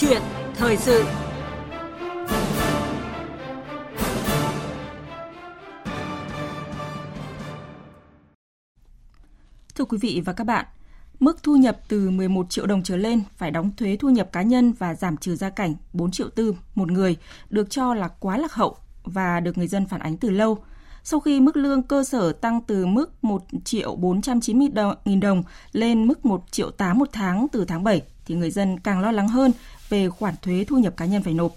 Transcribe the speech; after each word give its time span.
chuyện 0.00 0.22
thời 0.54 0.76
sự 0.76 1.04
Thưa 9.74 9.84
quý 9.84 9.98
vị 9.98 10.22
và 10.24 10.32
các 10.32 10.44
bạn, 10.44 10.66
mức 11.20 11.42
thu 11.42 11.56
nhập 11.56 11.78
từ 11.88 12.10
11 12.10 12.50
triệu 12.50 12.66
đồng 12.66 12.82
trở 12.82 12.96
lên 12.96 13.22
phải 13.36 13.50
đóng 13.50 13.70
thuế 13.76 13.96
thu 13.96 14.08
nhập 14.08 14.28
cá 14.32 14.42
nhân 14.42 14.72
và 14.72 14.94
giảm 14.94 15.16
trừ 15.16 15.36
gia 15.36 15.50
cảnh 15.50 15.74
4 15.92 16.10
triệu 16.10 16.28
tư 16.28 16.54
một 16.74 16.90
người 16.90 17.16
được 17.50 17.70
cho 17.70 17.94
là 17.94 18.08
quá 18.08 18.38
lạc 18.38 18.52
hậu 18.52 18.76
và 19.04 19.40
được 19.40 19.58
người 19.58 19.68
dân 19.68 19.86
phản 19.86 20.00
ánh 20.00 20.16
từ 20.16 20.30
lâu. 20.30 20.58
Sau 21.10 21.20
khi 21.20 21.40
mức 21.40 21.56
lương 21.56 21.82
cơ 21.82 22.04
sở 22.04 22.32
tăng 22.32 22.60
từ 22.60 22.86
mức 22.86 23.24
1 23.24 23.42
triệu 23.64 23.96
490 23.96 24.68
nghìn 25.04 25.20
đồng 25.20 25.42
lên 25.72 26.06
mức 26.06 26.26
1 26.26 26.44
triệu 26.50 26.70
8 26.70 26.98
một 26.98 27.08
tháng 27.12 27.46
từ 27.52 27.64
tháng 27.64 27.84
7, 27.84 28.02
thì 28.26 28.34
người 28.34 28.50
dân 28.50 28.80
càng 28.80 29.00
lo 29.00 29.12
lắng 29.12 29.28
hơn 29.28 29.52
về 29.88 30.08
khoản 30.08 30.34
thuế 30.42 30.64
thu 30.68 30.78
nhập 30.78 30.96
cá 30.96 31.04
nhân 31.04 31.22
phải 31.22 31.34
nộp. 31.34 31.52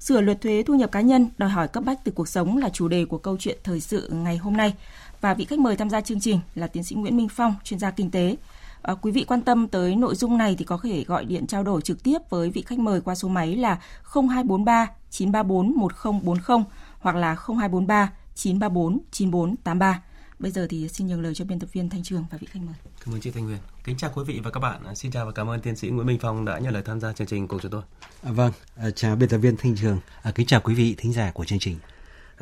Sửa 0.00 0.20
luật 0.20 0.40
thuế 0.40 0.62
thu 0.62 0.74
nhập 0.74 0.92
cá 0.92 1.00
nhân 1.00 1.28
đòi 1.38 1.50
hỏi 1.50 1.68
cấp 1.68 1.84
bách 1.84 2.04
từ 2.04 2.12
cuộc 2.12 2.28
sống 2.28 2.56
là 2.56 2.68
chủ 2.68 2.88
đề 2.88 3.04
của 3.04 3.18
câu 3.18 3.36
chuyện 3.40 3.58
thời 3.64 3.80
sự 3.80 4.08
ngày 4.12 4.36
hôm 4.36 4.56
nay. 4.56 4.74
Và 5.20 5.34
vị 5.34 5.44
khách 5.44 5.58
mời 5.58 5.76
tham 5.76 5.90
gia 5.90 6.00
chương 6.00 6.20
trình 6.20 6.40
là 6.54 6.66
tiến 6.66 6.84
sĩ 6.84 6.94
Nguyễn 6.94 7.16
Minh 7.16 7.28
Phong, 7.28 7.54
chuyên 7.64 7.80
gia 7.80 7.90
kinh 7.90 8.10
tế. 8.10 8.36
À, 8.82 8.94
quý 9.02 9.12
vị 9.12 9.24
quan 9.28 9.40
tâm 9.40 9.68
tới 9.68 9.96
nội 9.96 10.14
dung 10.14 10.38
này 10.38 10.56
thì 10.58 10.64
có 10.64 10.78
thể 10.82 11.04
gọi 11.04 11.24
điện 11.24 11.46
trao 11.46 11.62
đổi 11.62 11.82
trực 11.82 12.02
tiếp 12.02 12.18
với 12.30 12.50
vị 12.50 12.62
khách 12.62 12.78
mời 12.78 13.00
qua 13.00 13.14
số 13.14 13.28
máy 13.28 13.56
là 13.56 13.78
0243 14.02 14.90
934 15.10 15.72
1040 15.76 16.64
hoặc 17.00 17.16
là 17.16 17.36
0243 17.46 18.10
934 18.34 18.98
9483. 19.10 20.02
Bây 20.38 20.50
giờ 20.50 20.66
thì 20.70 20.88
xin 20.88 21.06
nhường 21.06 21.22
lời 21.22 21.34
cho 21.34 21.44
biên 21.44 21.58
tập 21.58 21.68
viên 21.72 21.90
Thanh 21.90 22.02
Trường 22.02 22.24
và 22.30 22.38
vị 22.38 22.46
khách 22.50 22.60
mời. 22.66 22.74
Cảm 23.04 23.14
ơn 23.14 23.20
chị 23.20 23.30
Thanh 23.30 23.44
Huyền. 23.44 23.58
Kính 23.84 23.96
chào 23.96 24.10
quý 24.14 24.24
vị 24.26 24.40
và 24.44 24.50
các 24.50 24.60
bạn. 24.60 24.96
Xin 24.96 25.10
chào 25.10 25.26
và 25.26 25.32
cảm 25.32 25.50
ơn 25.50 25.60
tiến 25.60 25.76
sĩ 25.76 25.88
Nguyễn 25.88 26.06
Minh 26.06 26.18
Phong 26.22 26.44
đã 26.44 26.58
nhận 26.58 26.74
lời 26.74 26.82
tham 26.86 27.00
gia 27.00 27.12
chương 27.12 27.26
trình 27.26 27.48
cùng 27.48 27.60
chúng 27.60 27.70
tôi. 27.70 27.82
À, 28.22 28.32
vâng, 28.32 28.52
à, 28.76 28.90
chào 28.90 29.16
biên 29.16 29.28
tập 29.28 29.38
viên 29.38 29.56
Thanh 29.56 29.76
Trường. 29.76 29.98
À, 30.22 30.32
kính 30.34 30.46
chào 30.46 30.60
quý 30.60 30.74
vị 30.74 30.94
thính 30.98 31.12
giả 31.12 31.30
của 31.34 31.44
chương 31.44 31.58
trình. 31.58 31.76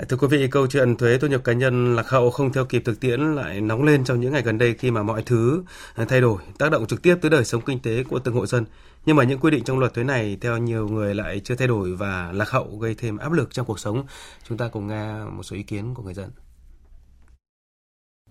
Thưa 0.08 0.16
quý 0.16 0.26
vị, 0.30 0.48
câu 0.48 0.66
chuyện 0.66 0.96
thuế 0.96 1.18
thu 1.18 1.28
nhập 1.28 1.44
cá 1.44 1.52
nhân 1.52 1.96
lạc 1.96 2.08
hậu 2.08 2.30
không 2.30 2.52
theo 2.52 2.64
kịp 2.64 2.82
thực 2.84 3.00
tiễn 3.00 3.20
lại 3.34 3.60
nóng 3.60 3.82
lên 3.82 4.04
trong 4.04 4.20
những 4.20 4.32
ngày 4.32 4.42
gần 4.42 4.58
đây 4.58 4.74
khi 4.74 4.90
mà 4.90 5.02
mọi 5.02 5.22
thứ 5.22 5.62
thay 6.08 6.20
đổi, 6.20 6.42
tác 6.58 6.70
động 6.70 6.86
trực 6.86 7.02
tiếp 7.02 7.16
tới 7.22 7.30
đời 7.30 7.44
sống 7.44 7.62
kinh 7.62 7.80
tế 7.80 8.02
của 8.02 8.18
từng 8.18 8.34
hộ 8.34 8.46
dân. 8.46 8.64
Nhưng 9.06 9.16
mà 9.16 9.24
những 9.24 9.40
quy 9.40 9.50
định 9.50 9.64
trong 9.64 9.78
luật 9.78 9.94
thuế 9.94 10.04
này 10.04 10.36
theo 10.40 10.58
nhiều 10.58 10.88
người 10.88 11.14
lại 11.14 11.40
chưa 11.44 11.54
thay 11.54 11.68
đổi 11.68 11.96
và 11.96 12.32
lạc 12.32 12.50
hậu 12.50 12.76
gây 12.80 12.94
thêm 12.94 13.16
áp 13.16 13.32
lực 13.32 13.54
trong 13.54 13.66
cuộc 13.66 13.80
sống. 13.80 14.04
Chúng 14.48 14.58
ta 14.58 14.68
cùng 14.68 14.86
nghe 14.86 15.24
một 15.24 15.42
số 15.42 15.56
ý 15.56 15.62
kiến 15.62 15.94
của 15.94 16.02
người 16.02 16.14
dân. 16.14 16.30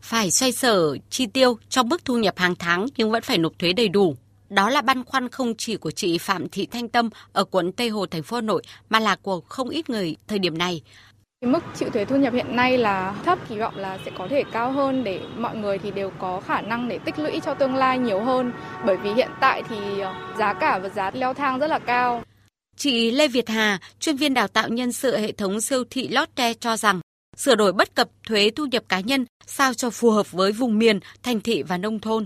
Phải 0.01 0.31
xoay 0.31 0.51
sở 0.51 0.97
chi 1.09 1.25
tiêu 1.25 1.57
trong 1.69 1.89
mức 1.89 2.05
thu 2.05 2.17
nhập 2.17 2.37
hàng 2.37 2.55
tháng 2.55 2.85
nhưng 2.97 3.11
vẫn 3.11 3.23
phải 3.23 3.37
nộp 3.37 3.59
thuế 3.59 3.73
đầy 3.73 3.89
đủ. 3.89 4.15
Đó 4.49 4.69
là 4.69 4.81
băn 4.81 5.03
khoăn 5.03 5.29
không 5.29 5.53
chỉ 5.57 5.77
của 5.77 5.91
chị 5.91 6.17
Phạm 6.17 6.49
Thị 6.49 6.67
Thanh 6.71 6.89
Tâm 6.89 7.09
ở 7.33 7.43
quận 7.43 7.71
Tây 7.71 7.89
Hồ, 7.89 8.05
thành 8.05 8.23
phố 8.23 8.37
Hà 8.37 8.41
Nội 8.41 8.63
mà 8.89 8.99
là 8.99 9.15
của 9.15 9.41
không 9.41 9.69
ít 9.69 9.89
người 9.89 10.15
thời 10.27 10.39
điểm 10.39 10.57
này. 10.57 10.81
Mức 11.45 11.63
chịu 11.75 11.89
thuế 11.89 12.05
thu 12.05 12.15
nhập 12.15 12.33
hiện 12.33 12.55
nay 12.55 12.77
là 12.77 13.21
thấp, 13.25 13.39
kỳ 13.49 13.57
vọng 13.57 13.77
là 13.77 13.99
sẽ 14.05 14.11
có 14.17 14.27
thể 14.29 14.43
cao 14.51 14.71
hơn 14.71 15.03
để 15.03 15.19
mọi 15.37 15.57
người 15.57 15.77
thì 15.77 15.91
đều 15.91 16.11
có 16.19 16.41
khả 16.41 16.61
năng 16.61 16.89
để 16.89 16.99
tích 17.05 17.19
lũy 17.19 17.39
cho 17.45 17.53
tương 17.53 17.75
lai 17.75 17.97
nhiều 17.97 18.23
hơn. 18.23 18.51
Bởi 18.85 18.97
vì 18.97 19.13
hiện 19.13 19.29
tại 19.41 19.63
thì 19.69 19.99
ờ, 19.99 20.13
giá 20.39 20.53
cả 20.53 20.79
và 20.79 20.89
giá 20.89 21.11
leo 21.13 21.33
thang 21.33 21.59
rất 21.59 21.67
là 21.67 21.79
cao. 21.79 22.23
Chị 22.77 23.11
Lê 23.11 23.27
Việt 23.27 23.49
Hà, 23.49 23.79
chuyên 23.99 24.17
viên 24.17 24.33
đào 24.33 24.47
tạo 24.47 24.69
nhân 24.69 24.91
sự 24.91 25.17
hệ 25.17 25.31
thống 25.31 25.61
siêu 25.61 25.83
thị 25.89 26.07
Lotte 26.07 26.53
cho 26.53 26.77
rằng 26.77 26.99
sửa 27.37 27.55
đổi 27.55 27.73
bất 27.73 27.95
cập 27.95 28.09
thuế 28.27 28.49
thu 28.55 28.65
nhập 28.65 28.83
cá 28.89 28.99
nhân 28.99 29.25
sao 29.45 29.73
cho 29.73 29.89
phù 29.89 30.11
hợp 30.11 30.31
với 30.31 30.51
vùng 30.51 30.79
miền, 30.79 30.99
thành 31.23 31.41
thị 31.41 31.63
và 31.63 31.77
nông 31.77 31.99
thôn. 31.99 32.25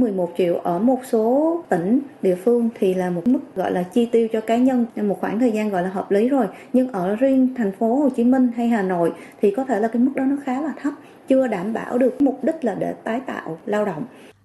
11 0.00 0.34
triệu 0.38 0.56
ở 0.56 0.78
một 0.78 1.00
số 1.10 1.64
tỉnh, 1.68 2.00
địa 2.22 2.36
phương 2.44 2.68
thì 2.78 2.94
là 2.94 3.10
một 3.10 3.28
mức 3.28 3.40
gọi 3.56 3.72
là 3.72 3.82
chi 3.82 4.06
tiêu 4.06 4.28
cho 4.32 4.40
cá 4.40 4.56
nhân 4.56 4.86
một 4.96 5.16
khoảng 5.20 5.40
thời 5.40 5.52
gian 5.52 5.70
gọi 5.70 5.82
là 5.82 5.88
hợp 5.88 6.10
lý 6.10 6.28
rồi. 6.28 6.46
Nhưng 6.72 6.92
ở 6.92 7.16
riêng 7.16 7.54
thành 7.56 7.72
phố 7.78 7.94
Hồ 7.94 8.08
Chí 8.16 8.24
Minh 8.24 8.48
hay 8.56 8.68
Hà 8.68 8.82
Nội 8.82 9.12
thì 9.42 9.50
có 9.56 9.64
thể 9.64 9.80
là 9.80 9.88
cái 9.88 10.02
mức 10.02 10.12
đó 10.14 10.24
nó 10.24 10.36
khá 10.44 10.60
là 10.60 10.72
thấp, 10.82 10.92
chưa 11.28 11.46
đảm 11.46 11.72
bảo 11.72 11.98
được 11.98 12.20
mục 12.20 12.44
đích 12.44 12.64
là 12.64 12.74
để 12.74 12.92
tái 13.04 13.20
tạo 13.26 13.58
lao 13.66 13.84
động. 13.84 14.04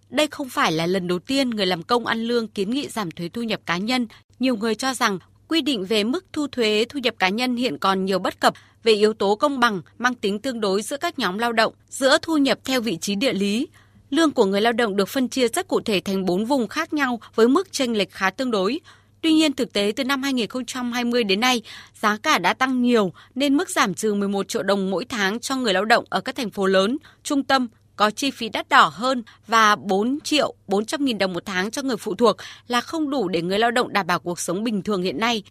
Đây 0.10 0.28
không 0.28 0.50
phải 0.50 0.72
là 0.72 0.86
lần 0.86 1.08
đầu 1.08 1.20
tiên 1.20 1.50
người 1.50 1.66
làm 1.66 1.84
công 1.84 2.06
ăn 2.06 2.18
lương 2.18 2.48
kiến 2.48 2.70
nghị 2.70 2.88
giảm 2.88 3.12
thuế 3.12 3.30
thu 3.30 3.42
nhập 3.42 3.60
cá 3.66 3.78
nhân. 3.78 4.08
Nhiều 4.40 4.56
người 4.56 4.76
cho 4.76 4.94
rằng 4.94 5.20
quy 5.48 5.62
định 5.62 5.86
về 5.86 6.04
mức 6.04 6.26
thu 6.34 6.48
thuế 6.48 6.86
thu 6.90 7.00
nhập 7.00 7.14
cá 7.20 7.30
nhân 7.30 7.56
hiện 7.56 7.78
còn 7.78 8.06
nhiều 8.06 8.20
bất 8.20 8.40
cập 8.40 8.54
về 8.84 8.94
yếu 8.94 9.14
tố 9.14 9.36
công 9.36 9.60
bằng, 9.60 9.82
mang 9.98 10.16
tính 10.16 10.40
tương 10.40 10.62
đối 10.62 10.82
giữa 10.82 10.98
các 10.98 11.20
nhóm 11.20 11.38
lao 11.38 11.54
động, 11.54 11.74
giữa 11.90 12.18
thu 12.22 12.38
nhập 12.38 12.60
theo 12.66 12.82
vị 12.82 12.98
trí 13.02 13.16
địa 13.16 13.34
lý, 13.34 13.68
Lương 14.16 14.32
của 14.32 14.46
người 14.46 14.62
lao 14.62 14.74
động 14.74 14.96
được 14.96 15.10
phân 15.10 15.30
chia 15.30 15.48
rất 15.48 15.68
cụ 15.68 15.80
thể 15.80 16.02
thành 16.06 16.26
4 16.26 16.46
vùng 16.46 16.68
khác 16.68 16.94
nhau 16.94 17.20
với 17.36 17.48
mức 17.48 17.72
chênh 17.72 17.98
lệch 17.98 18.12
khá 18.12 18.30
tương 18.30 18.52
đối. 18.52 18.80
Tuy 19.22 19.34
nhiên, 19.34 19.54
thực 19.54 19.74
tế 19.74 19.94
từ 19.96 20.04
năm 20.04 20.24
2020 20.24 21.24
đến 21.24 21.40
nay, 21.40 21.62
giá 22.02 22.18
cả 22.18 22.38
đã 22.38 22.54
tăng 22.54 22.82
nhiều 22.82 23.14
nên 23.36 23.58
mức 23.58 23.70
giảm 23.70 23.94
trừ 23.94 24.14
11 24.14 24.48
triệu 24.48 24.64
đồng 24.64 24.92
mỗi 24.92 25.06
tháng 25.06 25.40
cho 25.40 25.56
người 25.56 25.74
lao 25.74 25.86
động 25.86 26.06
ở 26.10 26.22
các 26.22 26.36
thành 26.36 26.50
phố 26.50 26.66
lớn, 26.66 26.98
trung 27.24 27.44
tâm 27.44 27.68
có 27.96 28.12
chi 28.12 28.32
phí 28.32 28.50
đắt 28.50 28.70
đỏ 28.70 28.92
hơn 28.94 29.24
và 29.48 29.76
4 29.76 30.20
triệu 30.24 30.54
400 30.68 31.06
nghìn 31.06 31.18
đồng 31.18 31.34
một 31.34 31.46
tháng 31.46 31.72
cho 31.72 31.82
người 31.82 31.98
phụ 31.98 32.16
thuộc 32.16 32.38
là 32.68 32.82
không 32.82 33.10
đủ 33.10 33.28
để 33.28 33.42
người 33.42 33.60
lao 33.60 33.72
động 33.72 33.94
đảm 33.94 34.08
bảo 34.08 34.20
cuộc 34.20 34.40
sống 34.40 34.64
bình 34.64 34.82
thường 34.82 35.02
hiện 35.02 35.20
nay. 35.20 35.44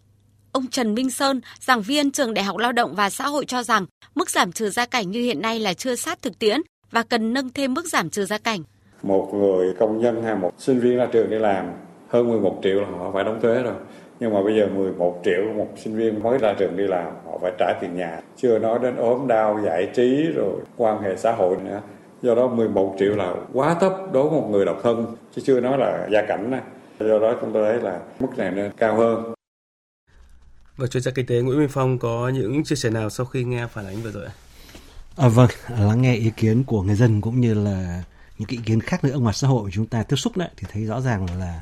Ông 0.51 0.67
Trần 0.67 0.95
Minh 0.95 1.11
Sơn, 1.11 1.41
giảng 1.59 1.81
viên 1.81 2.11
trường 2.11 2.33
Đại 2.33 2.45
học 2.45 2.57
Lao 2.57 2.71
động 2.71 2.95
và 2.95 3.09
Xã 3.09 3.27
hội 3.27 3.45
cho 3.45 3.63
rằng 3.63 3.85
mức 4.15 4.29
giảm 4.29 4.51
trừ 4.51 4.69
gia 4.69 4.85
cảnh 4.85 5.11
như 5.11 5.21
hiện 5.21 5.41
nay 5.41 5.59
là 5.59 5.73
chưa 5.73 5.95
sát 5.95 6.21
thực 6.21 6.39
tiễn 6.39 6.61
và 6.91 7.03
cần 7.03 7.33
nâng 7.33 7.49
thêm 7.53 7.73
mức 7.73 7.85
giảm 7.85 8.09
trừ 8.09 8.25
gia 8.25 8.37
cảnh. 8.37 8.59
Một 9.03 9.33
người 9.33 9.73
công 9.79 9.99
nhân 10.01 10.23
hay 10.23 10.35
một 10.35 10.51
sinh 10.57 10.79
viên 10.79 10.97
ra 10.97 11.05
trường 11.05 11.29
đi 11.29 11.39
làm 11.39 11.71
hơn 12.09 12.29
11 12.29 12.59
triệu 12.63 12.81
là 12.81 12.87
họ 12.97 13.11
phải 13.13 13.23
đóng 13.23 13.41
thuế 13.41 13.63
rồi. 13.63 13.73
Nhưng 14.19 14.33
mà 14.33 14.43
bây 14.43 14.55
giờ 14.55 14.67
11 14.67 15.21
triệu 15.25 15.53
một 15.55 15.67
sinh 15.83 15.95
viên 15.95 16.23
mới 16.23 16.37
ra 16.37 16.53
trường 16.59 16.77
đi 16.77 16.83
làm 16.87 17.05
họ 17.25 17.39
phải 17.41 17.51
trả 17.59 17.73
tiền 17.81 17.95
nhà. 17.95 18.19
Chưa 18.37 18.59
nói 18.59 18.79
đến 18.81 18.95
ốm 18.95 19.27
đau, 19.27 19.59
giải 19.65 19.89
trí 19.95 20.23
rồi 20.35 20.61
quan 20.77 21.01
hệ 21.01 21.17
xã 21.17 21.31
hội 21.31 21.57
nữa. 21.63 21.81
Do 22.21 22.35
đó 22.35 22.47
11 22.47 22.95
triệu 22.99 23.15
là 23.15 23.33
quá 23.53 23.75
thấp 23.81 23.93
đối 24.11 24.29
với 24.29 24.41
một 24.41 24.47
người 24.51 24.65
độc 24.65 24.79
thân 24.83 25.15
chứ 25.35 25.41
chưa 25.45 25.59
nói 25.59 25.77
là 25.77 26.07
gia 26.11 26.21
cảnh 26.27 26.51
này. 26.51 26.61
Do 26.99 27.19
đó 27.19 27.35
chúng 27.41 27.53
tôi 27.53 27.71
thấy 27.71 27.81
là 27.81 27.99
mức 28.19 28.27
này 28.37 28.51
nên 28.51 28.71
cao 28.77 28.95
hơn. 28.95 29.33
Và 30.77 30.87
chuyên 30.87 31.03
gia 31.03 31.11
kinh 31.11 31.25
tế 31.25 31.41
Nguyễn 31.41 31.59
Minh 31.59 31.69
Phong 31.71 31.99
có 31.99 32.31
những 32.33 32.63
chia 32.63 32.75
sẻ 32.75 32.89
nào 32.89 33.09
sau 33.09 33.25
khi 33.25 33.43
nghe 33.43 33.67
phản 33.67 33.85
ánh 33.85 33.95
vừa 34.03 34.11
rồi 34.11 34.25
ạ? 34.25 34.31
À, 35.17 35.27
vâng, 35.27 35.49
lắng 35.67 36.01
nghe 36.01 36.15
ý 36.15 36.31
kiến 36.37 36.63
của 36.63 36.81
người 36.81 36.95
dân 36.95 37.21
cũng 37.21 37.41
như 37.41 37.53
là 37.53 38.03
những 38.37 38.47
cái 38.47 38.57
ý 38.57 38.63
kiến 38.65 38.81
khác 38.81 39.03
nữa 39.03 39.11
ở 39.11 39.19
ngoài 39.19 39.33
xã 39.33 39.47
hội 39.47 39.69
chúng 39.73 39.85
ta 39.85 40.03
tiếp 40.03 40.15
xúc 40.15 40.37
đấy 40.37 40.49
thì 40.57 40.67
thấy 40.71 40.85
rõ 40.85 41.01
ràng 41.01 41.39
là 41.39 41.61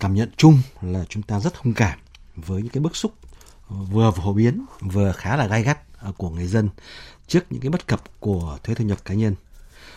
cảm 0.00 0.14
nhận 0.14 0.30
chung 0.36 0.58
là 0.82 1.04
chúng 1.08 1.22
ta 1.22 1.40
rất 1.40 1.54
thông 1.54 1.74
cảm 1.74 1.98
với 2.36 2.62
những 2.62 2.72
cái 2.72 2.80
bức 2.80 2.96
xúc 2.96 3.14
vừa 3.68 4.10
phổ 4.10 4.32
biến 4.32 4.64
vừa 4.80 5.12
khá 5.12 5.36
là 5.36 5.46
gai 5.46 5.62
gắt 5.62 5.78
của 6.16 6.30
người 6.30 6.46
dân 6.46 6.68
trước 7.26 7.44
những 7.50 7.60
cái 7.60 7.70
bất 7.70 7.86
cập 7.86 8.20
của 8.20 8.58
thuế 8.64 8.74
thu 8.74 8.84
nhập 8.84 8.98
cá 9.04 9.14
nhân. 9.14 9.34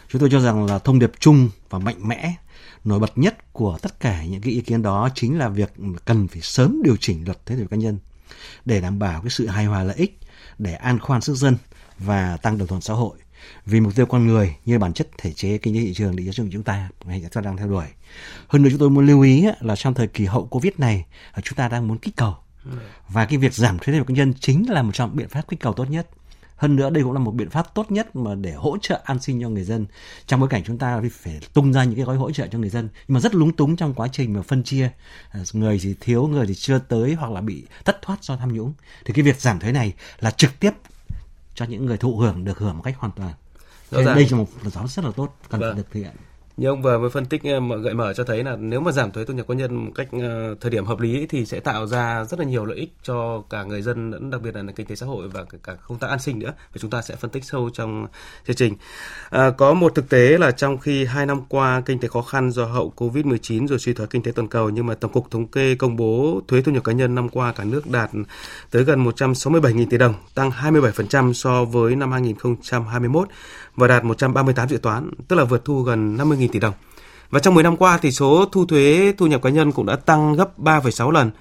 Chúng 0.08 0.20
tôi 0.20 0.30
cho 0.32 0.40
rằng 0.40 0.66
là 0.66 0.80
thông 0.80 1.00
điệp 1.00 1.12
chung 1.20 1.50
và 1.70 1.80
mạnh 1.80 2.08
mẽ 2.08 2.36
nổi 2.84 3.00
bật 3.00 3.18
nhất 3.18 3.54
của 3.54 3.78
tất 3.82 4.00
cả 4.00 4.24
những 4.24 4.42
cái 4.42 4.54
ý 4.54 4.62
kiến 4.62 4.82
đó 4.82 5.10
chính 5.16 5.38
là 5.38 5.50
việc 5.50 5.74
cần 6.06 6.28
phải 6.28 6.42
sớm 6.42 6.82
điều 6.84 6.96
chỉnh 7.00 7.26
luật 7.26 7.46
thuế 7.46 7.56
thu 7.56 7.62
nhập 7.62 7.72
cá 7.72 7.78
nhân 7.78 7.98
để 8.66 8.82
đảm 8.82 9.00
bảo 9.00 9.22
cái 9.22 9.30
sự 9.30 9.48
hài 9.48 9.66
hòa 9.66 9.84
lợi 9.84 9.96
ích 9.96 10.20
để 10.58 10.74
an 10.74 11.00
khoan 11.00 11.22
sức 11.22 11.36
dân 11.36 11.58
và 12.00 12.38
tăng 12.38 12.58
đồng 12.58 12.68
thuận 12.68 12.82
xã 12.82 12.94
hội. 12.94 13.18
Vì 13.66 13.80
mục 13.80 13.96
tiêu 13.96 14.06
con 14.06 14.28
người 14.28 14.56
như 14.66 14.80
bản 14.80 14.94
chất 14.94 15.08
thể 15.18 15.34
chế 15.34 15.58
kinh 15.58 15.74
tế 15.74 15.80
thị 15.80 15.94
trường, 15.94 16.16
định 16.16 16.26
của 16.26 16.44
chúng 16.52 16.64
ta 16.64 16.90
ngày 17.06 17.20
chúng 17.22 17.30
ta 17.30 17.42
đang 17.42 17.58
theo 17.58 17.68
đuổi. 17.68 17.86
Hơn 18.48 18.64
nữa 18.64 18.70
chúng 18.70 18.80
tôi 18.80 18.90
muốn 18.90 19.06
lưu 19.06 19.22
ý 19.22 19.46
là 19.60 19.76
trong 19.76 19.94
thời 19.94 20.08
kỳ 20.08 20.26
hậu 20.26 20.46
Covid 20.46 20.74
này 20.78 21.06
chúng 21.44 21.56
ta 21.56 21.68
đang 21.70 21.88
muốn 21.88 21.98
kích 21.98 22.16
cầu. 22.16 22.36
Và 23.10 23.26
cái 23.26 23.38
việc 23.38 23.54
giảm 23.54 23.80
thuế 23.80 23.94
thu 23.94 23.98
nhập 23.98 24.08
cá 24.08 24.14
nhân 24.14 24.34
chính 24.40 24.70
là 24.70 24.82
một 24.82 24.92
trong 24.94 25.16
biện 25.16 25.30
pháp 25.30 25.48
kích 25.48 25.60
cầu 25.60 25.74
tốt 25.74 25.86
nhất. 25.86 26.08
Hơn 26.56 26.76
nữa 26.76 26.90
đây 26.90 27.04
cũng 27.04 27.14
là 27.14 27.20
một 27.20 27.32
biện 27.32 27.50
pháp 27.50 27.76
tốt 27.76 27.92
nhất 27.92 28.16
mà 28.16 28.36
để 28.36 28.54
hỗ 28.54 28.78
trợ 28.82 29.02
an 29.04 29.20
sinh 29.20 29.42
cho 29.42 29.50
người 29.50 29.64
dân. 29.64 29.86
Trong 30.28 30.40
bối 30.40 30.50
cảnh 30.50 30.64
chúng 30.66 30.78
ta 30.78 31.02
phải 31.12 31.40
tung 31.54 31.74
ra 31.74 31.84
những 31.84 31.96
cái 31.96 32.06
gói 32.06 32.18
hỗ 32.18 32.32
trợ 32.32 32.48
cho 32.48 32.60
người 32.60 32.70
dân, 32.70 32.90
nhưng 33.08 33.14
mà 33.14 33.20
rất 33.20 33.36
lúng 33.36 33.56
túng 33.56 33.76
trong 33.76 33.94
quá 33.94 34.08
trình 34.12 34.34
mà 34.34 34.42
phân 34.42 34.64
chia. 34.64 34.90
À, 35.30 35.40
người 35.54 35.80
thì 35.84 35.96
thiếu, 36.00 36.28
người 36.28 36.48
thì 36.48 36.56
chưa 36.56 36.80
tới 36.80 37.14
hoặc 37.14 37.32
là 37.32 37.42
bị 37.42 37.64
thất 37.86 38.02
thoát 38.02 38.24
do 38.24 38.38
tham 38.38 38.54
nhũng. 38.54 38.74
Thì 39.06 39.14
cái 39.14 39.24
việc 39.24 39.42
giảm 39.42 39.60
thuế 39.60 39.72
này 39.72 39.94
là 40.20 40.32
trực 40.32 40.60
tiếp 40.60 40.72
cho 41.66 41.72
những 41.72 41.86
người 41.86 41.98
thụ 41.98 42.18
hưởng 42.18 42.46
được 42.46 42.58
hưởng 42.58 42.76
một 42.78 42.82
cách 42.84 42.96
hoàn 42.98 43.12
toàn. 43.12 43.34
Đây 43.92 44.04
là 44.04 44.38
một 44.38 44.48
giáo 44.64 44.88
rất 44.88 45.06
là 45.06 45.12
tốt 45.16 45.36
cần 45.50 45.62
vâng. 45.62 45.70
phải 45.70 45.78
được 45.78 45.88
thực 45.92 46.00
hiện. 46.00 46.12
Như 46.58 46.68
ông 46.68 46.82
vừa 46.82 47.00
mới 47.00 47.10
phân 47.10 47.26
tích 47.26 47.44
ờ, 47.44 47.78
gợi 47.78 47.94
mở 47.94 48.14
cho 48.14 48.24
thấy 48.24 48.44
là 48.44 48.56
nếu 48.56 48.82
mà 48.82 48.92
giảm 48.92 49.12
thuế 49.12 49.26
thu 49.26 49.34
nhập 49.34 49.48
cá 49.48 49.54
nhân 49.54 49.76
một 49.76 49.92
cách 49.96 50.08
ờ, 50.12 50.56
thời 50.62 50.72
điểm 50.72 50.86
hợp 50.86 51.00
lý 51.00 51.26
thì 51.30 51.46
sẽ 51.46 51.60
tạo 51.60 51.88
ra 51.88 52.24
rất 52.24 52.40
là 52.40 52.46
nhiều 52.46 52.66
lợi 52.66 52.78
ích 52.78 52.94
cho 53.04 53.44
cả 53.50 53.64
người 53.64 53.82
dân 53.82 54.12
lẫn 54.12 54.30
đặc 54.30 54.42
biệt 54.42 54.56
là 54.56 54.64
kinh 54.76 54.88
tế 54.88 54.96
xã 54.96 55.06
hội 55.06 55.28
và 55.28 55.44
cả 55.64 55.76
công 55.88 56.00
tác 56.00 56.08
an 56.08 56.20
sinh 56.20 56.40
nữa. 56.40 56.54
Và 56.74 56.78
chúng 56.80 56.92
ta 56.92 57.02
sẽ 57.02 57.16
phân 57.16 57.32
tích 57.32 57.44
sâu 57.44 57.70
trong 57.74 58.08
chương 58.48 58.56
trình. 58.56 58.76
À, 59.30 59.50
có 59.50 59.74
một 59.74 59.96
thực 59.96 60.10
tế 60.10 60.38
là 60.38 60.52
trong 60.52 60.78
khi 60.78 61.06
hai 61.06 61.26
năm 61.26 61.42
qua 61.50 61.82
kinh 61.86 62.00
tế 62.00 62.08
khó 62.08 62.22
khăn 62.22 62.52
do 62.52 62.66
hậu 62.66 62.94
Covid-19 62.98 63.68
rồi 63.68 63.80
suy 63.80 63.94
thoái 63.94 64.08
kinh 64.08 64.24
tế 64.24 64.32
toàn 64.32 64.48
cầu 64.48 64.70
nhưng 64.70 64.86
mà 64.86 64.96
Tổng 64.96 65.12
cục 65.12 65.32
Thống 65.32 65.48
kê 65.48 65.76
công 65.76 65.96
bố 65.96 66.42
thuế 66.48 66.62
thu 66.62 66.72
nhập 66.72 66.84
cá 66.84 66.92
nhân 66.92 67.16
năm 67.16 67.30
qua 67.30 67.52
cả 67.52 67.64
nước 67.64 67.90
đạt 67.90 68.12
tới 68.72 68.84
gần 68.84 69.06
167.000 69.06 69.86
tỷ 69.90 69.98
đồng, 69.98 70.14
tăng 70.36 70.50
27% 70.50 71.34
so 71.34 71.66
với 71.66 71.96
năm 71.96 72.12
2021 72.12 73.28
và 73.76 73.88
đạt 73.88 74.04
138 74.04 74.70
dự 74.70 74.78
toán, 74.78 75.12
tức 75.28 75.36
là 75.36 75.44
vượt 75.44 75.66
thu 75.66 75.82
gần 75.82 76.18
50.000 76.18 76.43
tỷ 76.48 76.60
đồng. 76.60 76.74
Và 77.30 77.40
trong 77.40 77.54
10 77.54 77.64
năm 77.64 77.78
qua 77.78 77.98
thì 78.02 78.12
số 78.12 78.46
thu 78.52 78.66
thuế 78.66 79.14
thu 79.18 79.28
nhập 79.28 79.42
cá 79.42 79.50
nhân 79.50 79.72
cũng 79.72 79.86
đã 79.86 79.96
tăng 79.96 80.34
gấp 80.34 80.60
3,6 80.60 81.12
lần 81.12 81.32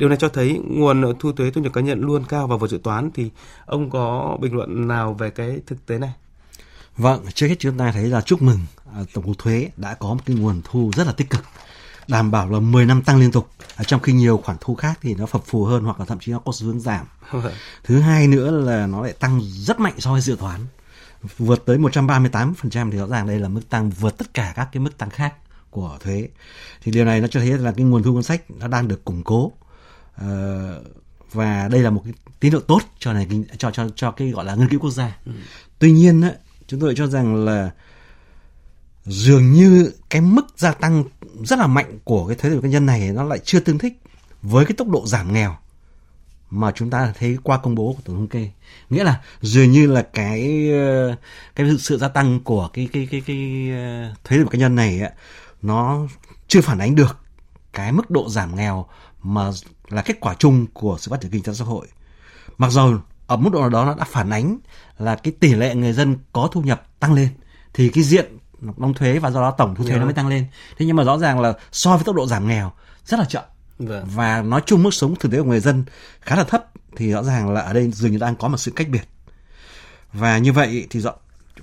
Điều 0.00 0.08
này 0.08 0.18
cho 0.20 0.28
thấy 0.28 0.60
nguồn 0.64 1.18
thu 1.18 1.32
thuế 1.32 1.50
thu 1.50 1.60
nhập 1.60 1.72
cá 1.72 1.80
nhân 1.80 2.00
luôn 2.00 2.24
cao 2.28 2.46
và 2.46 2.56
vượt 2.56 2.70
dự 2.70 2.78
toán 2.82 3.10
thì 3.14 3.30
ông 3.66 3.90
có 3.90 4.36
bình 4.40 4.54
luận 4.54 4.88
nào 4.88 5.14
về 5.14 5.30
cái 5.30 5.60
thực 5.66 5.86
tế 5.86 5.98
này? 5.98 6.12
Vâng, 6.96 7.24
trước 7.34 7.46
hết 7.46 7.54
chúng 7.58 7.78
ta 7.78 7.92
thấy 7.92 8.06
là 8.06 8.20
chúc 8.20 8.42
mừng 8.42 8.58
à, 8.94 9.00
Tổng 9.14 9.24
cục 9.24 9.38
Thuế 9.38 9.70
đã 9.76 9.94
có 9.94 10.08
một 10.08 10.20
cái 10.26 10.36
nguồn 10.36 10.60
thu 10.64 10.90
rất 10.96 11.06
là 11.06 11.12
tích 11.12 11.30
cực 11.30 11.44
đảm 12.08 12.30
bảo 12.30 12.50
là 12.50 12.60
10 12.60 12.86
năm 12.86 13.02
tăng 13.02 13.20
liên 13.20 13.32
tục 13.32 13.48
trong 13.86 14.00
khi 14.00 14.12
nhiều 14.12 14.36
khoản 14.44 14.58
thu 14.60 14.74
khác 14.74 14.98
thì 15.02 15.14
nó 15.14 15.26
phập 15.26 15.44
phù 15.46 15.64
hơn 15.64 15.84
hoặc 15.84 16.00
là 16.00 16.06
thậm 16.06 16.18
chí 16.20 16.32
nó 16.32 16.38
có 16.38 16.52
xu 16.52 16.66
hướng 16.66 16.80
giảm. 16.80 17.06
Thứ 17.84 18.00
hai 18.00 18.26
nữa 18.26 18.50
là 18.50 18.86
nó 18.86 19.02
lại 19.02 19.12
tăng 19.12 19.40
rất 19.42 19.80
mạnh 19.80 19.94
so 19.98 20.12
với 20.12 20.20
dự 20.20 20.36
toán. 20.40 20.60
Vượt 21.38 21.66
tới 21.66 21.78
138% 21.78 22.90
thì 22.90 22.98
rõ 22.98 23.06
ràng 23.06 23.26
đây 23.26 23.38
là 23.38 23.48
mức 23.48 23.68
tăng 23.70 23.90
vượt 23.90 24.18
tất 24.18 24.34
cả 24.34 24.52
các 24.56 24.68
cái 24.72 24.80
mức 24.80 24.98
tăng 24.98 25.10
khác 25.10 25.34
của 25.70 25.98
thuế. 26.00 26.28
Thì 26.82 26.92
điều 26.92 27.04
này 27.04 27.20
nó 27.20 27.26
cho 27.26 27.40
thấy 27.40 27.58
là 27.58 27.72
cái 27.72 27.84
nguồn 27.86 28.02
thu 28.02 28.12
ngân 28.12 28.22
sách 28.22 28.50
nó 28.50 28.68
đang 28.68 28.88
được 28.88 29.04
củng 29.04 29.22
cố. 29.22 29.52
Ờ, 30.14 30.84
và 31.32 31.68
đây 31.68 31.80
là 31.80 31.90
một 31.90 32.02
cái 32.04 32.12
tín 32.40 32.52
hiệu 32.52 32.60
tốt 32.60 32.80
cho 32.98 33.12
này 33.12 33.28
cho 33.58 33.70
cho 33.70 33.88
cho 33.96 34.10
cái 34.10 34.30
gọi 34.30 34.44
là 34.44 34.54
ngân 34.54 34.68
quỹ 34.68 34.76
quốc 34.76 34.90
gia. 34.90 35.18
Ừ. 35.26 35.32
Tuy 35.78 35.92
nhiên 35.92 36.22
chúng 36.66 36.80
tôi 36.80 36.94
cho 36.96 37.06
rằng 37.06 37.44
là 37.44 37.70
dường 39.04 39.52
như 39.52 39.92
cái 40.10 40.20
mức 40.20 40.46
gia 40.56 40.72
tăng 40.72 41.04
rất 41.44 41.58
là 41.58 41.66
mạnh 41.66 41.98
của 42.04 42.26
cái 42.26 42.36
thuế 42.36 42.50
thu 42.50 42.54
nhập 42.54 42.62
cá 42.62 42.68
nhân 42.68 42.86
này 42.86 43.12
nó 43.12 43.24
lại 43.24 43.38
chưa 43.44 43.60
tương 43.60 43.78
thích 43.78 44.02
với 44.42 44.64
cái 44.64 44.72
tốc 44.76 44.88
độ 44.88 45.06
giảm 45.06 45.32
nghèo 45.32 45.56
mà 46.50 46.72
chúng 46.74 46.90
ta 46.90 47.12
thấy 47.18 47.38
qua 47.42 47.58
công 47.58 47.74
bố 47.74 47.92
của 47.92 48.02
tổng 48.04 48.16
thống 48.16 48.28
kê. 48.28 48.50
Nghĩa 48.90 49.04
là 49.04 49.20
dường 49.40 49.70
như 49.70 49.86
là 49.86 50.02
cái 50.02 50.70
ờ, 50.72 51.16
cái 51.54 51.66
sự 51.78 51.98
gia 51.98 52.08
tăng 52.08 52.40
của 52.40 52.68
cái 52.72 52.88
cái 52.92 53.08
cái 53.10 53.22
cái 53.26 53.70
ờ, 53.72 54.14
thuế 54.24 54.38
thu 54.38 54.42
nhập 54.44 54.52
cá 54.52 54.58
nhân 54.58 54.74
này 54.74 55.00
ấy, 55.00 55.10
nó 55.62 56.06
chưa 56.48 56.60
phản 56.60 56.78
ánh 56.78 56.94
được 56.94 57.18
cái 57.72 57.92
mức 57.92 58.10
độ 58.10 58.28
giảm 58.28 58.56
nghèo 58.56 58.86
mà 59.22 59.50
là 59.88 60.02
kết 60.02 60.20
quả 60.20 60.34
chung 60.34 60.66
của 60.72 60.96
sự 61.00 61.10
phát 61.10 61.20
triển 61.20 61.30
kinh 61.30 61.42
tế 61.42 61.54
xã 61.54 61.64
hội. 61.64 61.86
Mặc 62.58 62.70
dù 62.70 62.98
ở 63.26 63.36
mức 63.36 63.50
độ 63.52 63.60
nào 63.60 63.70
đó 63.70 63.84
nó 63.84 63.94
đã 63.94 64.04
phản 64.04 64.30
ánh 64.30 64.58
là 64.98 65.16
cái 65.16 65.32
tỷ 65.40 65.54
lệ 65.54 65.74
người 65.74 65.92
dân 65.92 66.16
có 66.32 66.48
thu 66.52 66.62
nhập 66.62 67.00
tăng 67.00 67.12
lên 67.14 67.28
thì 67.74 67.88
cái 67.88 68.04
diện 68.04 68.38
đóng 68.76 68.94
thuế 68.94 69.18
và 69.18 69.30
do 69.30 69.40
đó 69.40 69.50
tổng 69.50 69.74
thu 69.74 69.84
thuế 69.84 69.98
nó 69.98 70.04
mới 70.04 70.14
tăng 70.14 70.28
lên. 70.28 70.46
Thế 70.78 70.86
nhưng 70.86 70.96
mà 70.96 71.04
rõ 71.04 71.18
ràng 71.18 71.40
là 71.40 71.52
so 71.72 71.96
với 71.96 72.04
tốc 72.04 72.16
độ 72.16 72.26
giảm 72.26 72.48
nghèo 72.48 72.72
rất 73.04 73.20
là 73.20 73.24
chậm 73.24 73.44
vâng. 73.88 74.06
và 74.14 74.42
nói 74.42 74.60
chung 74.66 74.82
mức 74.82 74.94
sống 74.94 75.14
thực 75.20 75.32
tế 75.32 75.38
của 75.38 75.44
người 75.44 75.60
dân 75.60 75.84
khá 76.20 76.36
là 76.36 76.44
thấp, 76.44 76.66
thì 76.96 77.10
rõ 77.10 77.22
ràng 77.22 77.50
là 77.50 77.60
ở 77.60 77.72
đây 77.72 77.90
dường 77.92 78.12
như 78.12 78.18
đang 78.18 78.36
có 78.36 78.48
một 78.48 78.56
sự 78.56 78.70
cách 78.76 78.88
biệt 78.88 79.04
và 80.12 80.38
như 80.38 80.52
vậy 80.52 80.86
thì 80.90 81.00
rõ, 81.00 81.12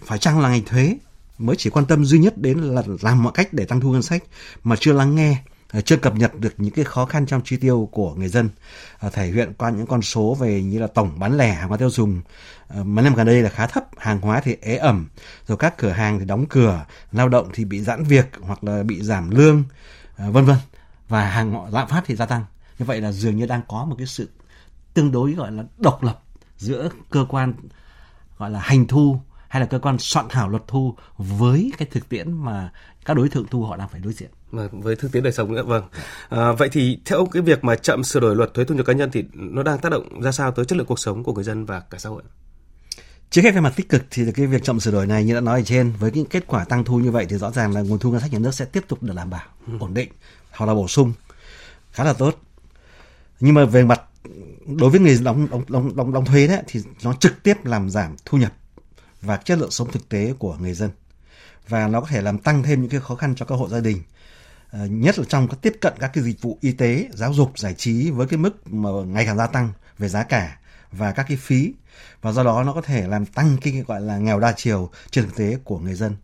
phải 0.06 0.20
chăng 0.20 0.40
là 0.40 0.50
ngành 0.50 0.66
thuế 0.66 0.98
mới 1.38 1.56
chỉ 1.56 1.70
quan 1.70 1.86
tâm 1.86 2.06
duy 2.06 2.20
nhất 2.20 2.38
đến 2.38 2.58
là 2.58 2.84
làm 3.02 3.24
mọi 3.24 3.34
cách 3.36 3.54
để 3.54 3.66
tăng 3.66 3.82
thu 3.82 3.92
ngân 3.92 4.02
sách, 4.02 4.24
mà 4.64 4.76
chưa 4.80 4.94
lắng 4.94 5.16
nghe 5.16 5.38
ờ, 5.72 5.82
chưa 5.82 5.98
cập 5.98 6.16
nhật 6.16 6.36
được 6.40 6.54
những 6.58 6.74
cái 6.74 6.86
khó 6.86 7.06
khăn 7.06 7.26
trong 7.26 7.42
chi 7.46 7.58
tiêu 7.58 7.90
của 7.92 8.16
người 8.16 8.28
dân 8.28 8.50
ờ, 9.00 9.10
thể 9.10 9.28
hiện 9.28 9.54
qua 9.58 9.70
những 9.70 9.88
con 9.88 10.02
số 10.02 10.38
về 10.40 10.64
như 10.64 10.80
là 10.80 10.88
tổng 10.88 11.20
bán 11.20 11.38
lẻ 11.38 11.54
hàng 11.54 11.68
hóa 11.68 11.78
tiêu 11.78 11.90
dùng 11.90 12.22
ờ, 12.68 12.84
mấy 12.84 13.04
năm 13.06 13.16
gần 13.16 13.28
đây 13.28 13.42
là 13.42 13.50
khá 13.50 13.68
thấp, 13.68 13.84
hàng 13.98 14.22
hóa 14.22 14.42
thì 14.44 14.56
ế 14.62 14.76
ẩm, 14.76 15.08
rồi 15.48 15.58
các 15.58 15.78
cửa 15.78 15.90
hàng 15.90 16.20
thì 16.20 16.26
đóng 16.26 16.46
cửa, 16.50 16.86
lao 17.12 17.30
động 17.30 17.50
thì 17.54 17.66
bị 17.66 17.82
giãn 17.82 18.04
việc 18.04 18.26
hoặc 18.42 18.64
là 18.64 18.84
bị 18.84 19.02
giảm 19.02 19.30
lương 19.30 19.64
vân 20.18 20.46
vân 20.46 20.58
và 21.08 21.30
hàng 21.30 21.74
lạm 21.74 21.88
phát 21.88 22.04
thì 22.06 22.16
gia 22.16 22.26
tăng. 22.26 22.46
Như 22.80 22.86
vậy 22.86 23.02
là 23.02 23.12
dường 23.12 23.38
như 23.38 23.46
đang 23.46 23.62
có 23.68 23.86
một 23.86 23.96
cái 23.98 24.08
sự 24.08 24.30
tương 24.94 25.12
đối 25.12 25.34
gọi 25.34 25.52
là 25.52 25.64
độc 25.78 26.04
lập 26.04 26.24
giữa 26.58 26.90
cơ 27.10 27.26
quan 27.30 27.54
gọi 28.38 28.52
là 28.52 28.60
hành 28.60 28.88
thu 28.88 29.20
hay 29.48 29.60
là 29.60 29.66
cơ 29.66 29.80
quan 29.80 29.98
soạn 30.00 30.26
thảo 30.30 30.50
luật 30.50 30.64
thu 30.68 30.96
với 31.18 31.72
cái 31.78 31.88
thực 31.92 32.10
tiễn 32.10 32.32
mà 32.32 32.72
các 33.06 33.18
đối 33.18 33.30
tượng 33.30 33.48
thu 33.48 33.64
họ 33.64 33.78
đang 33.78 33.90
phải 33.90 34.02
đối 34.02 34.14
diện. 34.14 34.30
Với 34.72 34.96
thực 34.96 35.12
tiễn 35.12 35.24
đời 35.24 35.34
sống 35.34 35.54
nữa 35.54 35.64
vâng. 35.64 35.84
À, 36.30 36.52
vậy 36.52 36.70
thì 36.72 37.00
theo 37.06 37.26
cái 37.26 37.42
việc 37.42 37.64
mà 37.64 37.76
chậm 37.76 38.04
sửa 38.04 38.20
đổi 38.20 38.36
luật 38.36 38.54
thuế 38.54 38.66
thu 38.66 38.76
nhập 38.76 38.86
cá 38.86 38.94
nhân 38.94 39.10
thì 39.14 39.24
nó 39.34 39.64
đang 39.64 39.80
tác 39.80 39.90
động 39.90 40.22
ra 40.22 40.32
sao 40.32 40.52
tới 40.52 40.66
chất 40.66 40.78
lượng 40.78 40.88
cuộc 40.88 41.00
sống 41.00 41.24
của 41.24 41.34
người 41.34 41.44
dân 41.44 41.66
và 41.66 41.80
cả 41.80 41.98
xã 41.98 42.10
hội? 42.10 42.24
Trước 43.30 43.42
hết 43.42 43.52
về 43.52 43.62
mặt 43.62 43.74
tích 43.76 43.90
cực 43.90 44.04
thì 44.12 44.32
cái 44.32 44.48
việc 44.48 44.64
chậm 44.64 44.80
sửa 44.80 44.92
đổi 44.92 45.08
này 45.08 45.24
như 45.24 45.34
đã 45.34 45.42
nói 45.42 45.60
ở 45.60 45.64
trên 45.64 45.94
với 46.00 46.12
những 46.12 46.26
kết 46.26 46.48
quả 46.48 46.66
tăng 46.66 46.84
thu 46.84 47.00
như 47.00 47.12
vậy 47.12 47.26
thì 47.30 47.38
rõ 47.38 47.52
ràng 47.52 47.74
là 47.74 47.82
nguồn 47.82 48.00
thu 48.00 48.12
ngân 48.12 48.22
sách 48.22 48.34
nhà 48.34 48.40
nước 48.40 48.54
sẽ 48.54 48.66
tiếp 48.66 48.84
tục 48.88 49.04
được 49.04 49.14
đảm 49.16 49.30
bảo 49.30 49.46
ừ. 49.68 49.74
ổn 49.80 49.94
định 49.94 50.10
hoặc 50.58 50.66
là 50.66 50.74
bổ 50.74 50.88
sung. 50.88 51.14
Khá 51.92 52.04
là 52.04 52.14
tốt. 52.14 52.42
Nhưng 53.40 53.54
mà 53.54 53.66
về 53.66 53.84
mặt 53.84 54.02
đối 54.66 54.90
với 54.90 55.00
người 55.00 55.20
đóng 55.24 55.48
đóng 55.52 55.64
đóng 55.68 55.96
đóng, 55.96 56.14
đóng 56.14 56.26
thuế 56.26 56.48
đấy 56.48 56.64
thì 56.68 56.82
nó 57.04 57.14
trực 57.14 57.44
tiếp 57.44 57.66
làm 57.66 57.90
giảm 57.90 58.16
thu 58.26 58.38
nhập 58.38 58.54
và 59.22 59.38
chất 59.38 59.58
lượng 59.58 59.72
sống 59.72 59.92
thực 59.92 60.10
tế 60.10 60.34
của 60.40 60.58
người 60.60 60.74
dân. 60.74 60.92
Và 61.68 61.88
nó 61.88 62.02
có 62.02 62.08
thể 62.10 62.22
làm 62.22 62.38
tăng 62.38 62.64
thêm 62.64 62.82
những 62.82 62.90
cái 62.90 63.00
khó 63.00 63.16
khăn 63.16 63.36
cho 63.36 63.46
các 63.46 63.56
hộ 63.56 63.70
gia 63.70 63.80
đình 63.80 64.02
ờ, 64.72 64.86
nhất 64.86 65.20
là 65.20 65.26
trong 65.30 65.48
các 65.48 65.58
tiếp 65.62 65.74
cận 65.82 65.94
các 66.00 66.12
cái 66.14 66.24
dịch 66.24 66.42
vụ 66.42 66.58
y 66.62 66.72
tế, 66.72 67.08
giáo 67.14 67.34
dục, 67.34 67.60
giải 67.60 67.74
trí 67.74 68.12
với 68.12 68.28
cái 68.28 68.38
mức 68.38 68.68
mà 68.68 68.90
ngày 68.90 69.26
càng 69.26 69.38
gia 69.38 69.48
tăng 69.48 69.72
về 69.98 70.08
giá 70.08 70.24
cả 70.24 70.58
và 70.92 71.12
các 71.12 71.26
cái 71.28 71.38
phí. 71.38 71.74
Và 72.22 72.32
do 72.32 72.44
đó 72.44 72.64
nó 72.64 72.74
có 72.74 72.82
thể 72.82 73.08
làm 73.08 73.26
tăng 73.26 73.58
cái 73.62 73.84
gọi 73.88 74.02
là 74.02 74.18
nghèo 74.18 74.40
đa 74.40 74.54
chiều 74.58 74.90
trên 75.12 75.26
thực 75.26 75.36
tế 75.36 75.58
của 75.64 75.80
người 75.80 75.94
dân. 75.94 76.16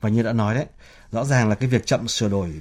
Và 0.00 0.08
như 0.08 0.22
đã 0.22 0.32
nói 0.32 0.54
đấy 0.54 0.66
rõ 1.12 1.24
ràng 1.24 1.48
là 1.48 1.54
cái 1.54 1.68
việc 1.68 1.86
chậm 1.86 2.08
sửa 2.08 2.28
đổi 2.28 2.52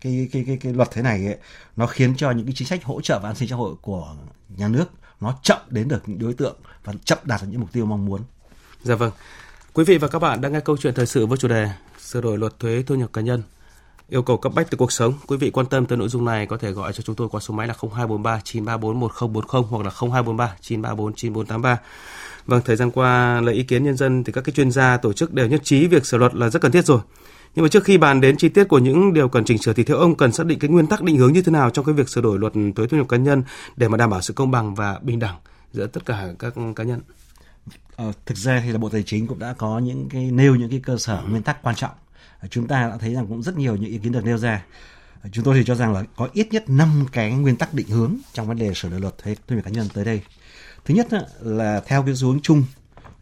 cái 0.00 0.28
cái 0.32 0.44
cái 0.46 0.56
cái 0.56 0.72
luật 0.72 0.88
thế 0.90 1.02
này 1.02 1.26
ấy, 1.26 1.36
nó 1.76 1.86
khiến 1.86 2.16
cho 2.16 2.30
những 2.30 2.46
cái 2.46 2.54
chính 2.56 2.68
sách 2.68 2.84
hỗ 2.84 3.00
trợ 3.00 3.20
và 3.22 3.28
an 3.28 3.36
sinh 3.36 3.48
xã 3.48 3.56
hội 3.56 3.74
của 3.82 4.14
nhà 4.56 4.68
nước 4.68 4.84
nó 5.20 5.38
chậm 5.42 5.58
đến 5.68 5.88
được 5.88 6.08
những 6.08 6.18
đối 6.18 6.34
tượng 6.34 6.56
và 6.84 6.92
chậm 7.04 7.18
đạt 7.24 7.42
được 7.42 7.48
những 7.50 7.60
mục 7.60 7.72
tiêu 7.72 7.86
mong 7.86 8.06
muốn. 8.06 8.20
Dạ 8.82 8.94
vâng. 8.94 9.12
Quý 9.72 9.84
vị 9.84 9.98
và 9.98 10.08
các 10.08 10.18
bạn 10.18 10.40
đang 10.40 10.52
nghe 10.52 10.60
câu 10.60 10.76
chuyện 10.76 10.94
thời 10.94 11.06
sự 11.06 11.26
với 11.26 11.38
chủ 11.38 11.48
đề 11.48 11.68
sửa 12.00 12.20
đổi 12.20 12.38
luật 12.38 12.58
thuế 12.58 12.82
thu 12.86 12.94
nhập 12.94 13.10
cá 13.12 13.20
nhân 13.20 13.42
yêu 14.10 14.22
cầu 14.22 14.36
cấp 14.36 14.52
bách 14.54 14.70
từ 14.70 14.76
cuộc 14.76 14.92
sống. 14.92 15.14
Quý 15.26 15.36
vị 15.36 15.50
quan 15.50 15.66
tâm 15.66 15.86
tới 15.86 15.98
nội 15.98 16.08
dung 16.08 16.24
này 16.24 16.46
có 16.46 16.56
thể 16.56 16.70
gọi 16.70 16.92
cho 16.92 17.02
chúng 17.02 17.16
tôi 17.16 17.28
qua 17.28 17.40
số 17.40 17.54
máy 17.54 17.66
là 17.66 17.74
0243 17.80 18.40
934 18.44 19.00
1040 19.00 19.62
hoặc 19.70 19.84
là 19.84 19.90
0243 19.90 20.56
934 20.60 21.14
9483. 21.14 21.78
Vâng, 22.46 22.60
thời 22.64 22.76
gian 22.76 22.90
qua 22.90 23.40
lấy 23.40 23.54
ý 23.54 23.62
kiến 23.62 23.84
nhân 23.84 23.96
dân 23.96 24.24
thì 24.24 24.32
các 24.32 24.44
cái 24.44 24.52
chuyên 24.52 24.70
gia 24.70 24.96
tổ 24.96 25.12
chức 25.12 25.32
đều 25.32 25.46
nhất 25.46 25.60
trí 25.64 25.86
việc 25.86 26.06
sửa 26.06 26.18
luật 26.18 26.34
là 26.34 26.48
rất 26.48 26.62
cần 26.62 26.72
thiết 26.72 26.84
rồi. 26.84 27.00
Nhưng 27.54 27.62
mà 27.62 27.68
trước 27.68 27.84
khi 27.84 27.98
bàn 27.98 28.20
đến 28.20 28.36
chi 28.36 28.48
tiết 28.48 28.64
của 28.64 28.78
những 28.78 29.12
điều 29.12 29.28
cần 29.28 29.44
chỉnh 29.44 29.58
sửa 29.58 29.72
thì 29.72 29.84
theo 29.84 29.96
ông 29.96 30.14
cần 30.14 30.32
xác 30.32 30.46
định 30.46 30.58
cái 30.58 30.70
nguyên 30.70 30.86
tắc 30.86 31.02
định 31.02 31.16
hướng 31.16 31.32
như 31.32 31.42
thế 31.42 31.52
nào 31.52 31.70
trong 31.70 31.84
cái 31.84 31.94
việc 31.94 32.08
sửa 32.08 32.20
đổi 32.20 32.38
luật 32.38 32.52
thuế 32.76 32.86
thu 32.86 32.96
nhập 32.96 33.08
cá 33.08 33.16
nhân 33.16 33.42
để 33.76 33.88
mà 33.88 33.96
đảm 33.96 34.10
bảo 34.10 34.22
sự 34.22 34.32
công 34.32 34.50
bằng 34.50 34.74
và 34.74 34.98
bình 35.02 35.18
đẳng 35.18 35.36
giữa 35.72 35.86
tất 35.86 36.06
cả 36.06 36.28
các 36.38 36.54
cá 36.76 36.84
nhân. 36.84 37.00
Ờ, 37.96 38.12
thực 38.26 38.38
ra 38.38 38.60
thì 38.64 38.72
là 38.72 38.78
Bộ 38.78 38.88
Tài 38.88 39.02
chính 39.02 39.26
cũng 39.26 39.38
đã 39.38 39.54
có 39.58 39.78
những 39.78 40.08
cái 40.08 40.30
nêu 40.30 40.54
những 40.54 40.70
cái 40.70 40.80
cơ 40.84 40.96
sở 40.98 41.22
nguyên 41.28 41.42
tắc 41.42 41.62
quan 41.62 41.74
trọng. 41.74 41.90
Ờ, 42.40 42.48
chúng 42.50 42.66
ta 42.66 42.88
đã 42.88 42.96
thấy 42.96 43.14
rằng 43.14 43.26
cũng 43.26 43.42
rất 43.42 43.56
nhiều 43.56 43.76
những 43.76 43.90
ý 43.90 43.98
kiến 43.98 44.12
được 44.12 44.24
nêu 44.24 44.38
ra. 44.38 44.64
Ờ, 45.22 45.30
chúng 45.32 45.44
tôi 45.44 45.56
thì 45.58 45.64
cho 45.64 45.74
rằng 45.74 45.92
là 45.92 46.04
có 46.16 46.28
ít 46.32 46.48
nhất 46.52 46.70
5 46.70 47.06
cái 47.12 47.32
nguyên 47.32 47.56
tắc 47.56 47.74
định 47.74 47.88
hướng 47.88 48.16
trong 48.32 48.46
vấn 48.48 48.58
đề 48.58 48.74
sửa 48.74 48.88
đổi 48.88 49.00
luật 49.00 49.18
thuế 49.18 49.36
thu 49.48 49.56
nhập 49.56 49.64
cá 49.64 49.70
nhân 49.70 49.88
tới 49.94 50.04
đây. 50.04 50.20
Thứ 50.84 50.94
nhất 50.94 51.06
là 51.40 51.82
theo 51.86 52.02
cái 52.02 52.14
xu 52.14 52.28
hướng 52.28 52.40
chung 52.40 52.64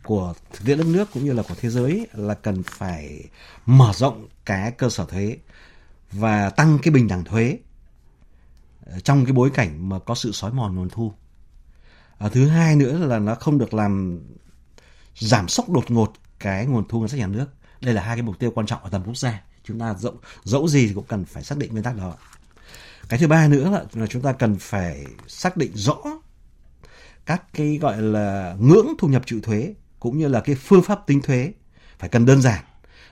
của 0.09 0.35
thực 0.53 0.67
tiễn 0.67 0.79
đất 0.79 0.87
nước 0.87 1.09
cũng 1.13 1.25
như 1.25 1.33
là 1.33 1.43
của 1.43 1.55
thế 1.61 1.71
giới 1.71 2.07
là 2.13 2.35
cần 2.35 2.63
phải 2.63 3.25
mở 3.67 3.93
rộng 3.95 4.29
cái 4.45 4.71
cơ 4.71 4.89
sở 4.89 5.05
thuế 5.05 5.37
và 6.13 6.51
tăng 6.51 6.79
cái 6.83 6.93
bình 6.93 7.09
đẳng 7.09 7.25
thuế 7.25 7.59
ờ, 8.87 9.01
trong 9.01 9.25
cái 9.25 9.33
bối 9.33 9.51
cảnh 9.55 9.89
mà 9.89 9.99
có 9.99 10.15
sự 10.15 10.33
xói 10.33 10.53
mòn 10.53 10.77
nguồn 10.77 10.89
thu. 10.89 11.13
À, 12.19 12.29
thứ 12.29 12.49
hai 12.49 12.77
nữa 12.77 12.99
là 13.07 13.19
nó 13.19 13.35
không 13.35 13.59
được 13.59 13.75
làm 13.75 14.21
giảm 15.19 15.49
sốc 15.49 15.71
đột 15.71 15.91
ngột 15.91 16.13
cái 16.39 16.67
nguồn 16.67 16.89
thu 16.89 17.01
ngân 17.01 17.09
sách 17.09 17.21
nhà 17.21 17.27
nước. 17.27 17.47
Đây 17.81 17.95
là 17.95 18.03
hai 18.03 18.17
cái 18.17 18.23
mục 18.23 18.39
tiêu 18.39 18.51
quan 18.55 18.67
trọng 18.67 18.85
ở 18.85 18.91
tầm 18.91 19.03
quốc 19.05 19.17
gia. 19.17 19.43
Chúng 19.65 19.79
ta 19.79 19.95
dẫu 19.99 20.15
dẫu 20.45 20.69
gì 20.69 20.87
thì 20.87 20.95
cũng 20.95 21.07
cần 21.09 21.25
phải 21.25 21.45
xác 21.45 21.59
định 21.59 21.73
nguyên 21.73 21.85
tắc 21.85 21.97
đó. 21.97 22.15
Cái 23.09 23.19
thứ 23.19 23.27
ba 23.27 23.49
nữa 23.49 23.71
là, 23.71 23.85
là 23.93 24.07
chúng 24.07 24.23
ta 24.23 24.33
cần 24.33 24.57
phải 24.59 25.07
xác 25.27 25.57
định 25.57 25.73
rõ 25.75 25.97
các 27.27 27.43
cái 27.53 27.79
gọi 27.79 28.03
là 28.03 28.57
ngưỡng 28.61 28.89
thu 28.99 29.09
nhập 29.09 29.23
chịu 29.27 29.41
thuế 29.41 29.75
cũng 30.01 30.19
như 30.19 30.29
là 30.29 30.41
cái 30.41 30.57
phương 30.57 30.83
pháp 30.83 31.07
tính 31.07 31.23
thuế 31.23 31.53
phải 31.99 32.09
cần 32.09 32.27
đơn 32.27 32.43
giản. 32.43 32.65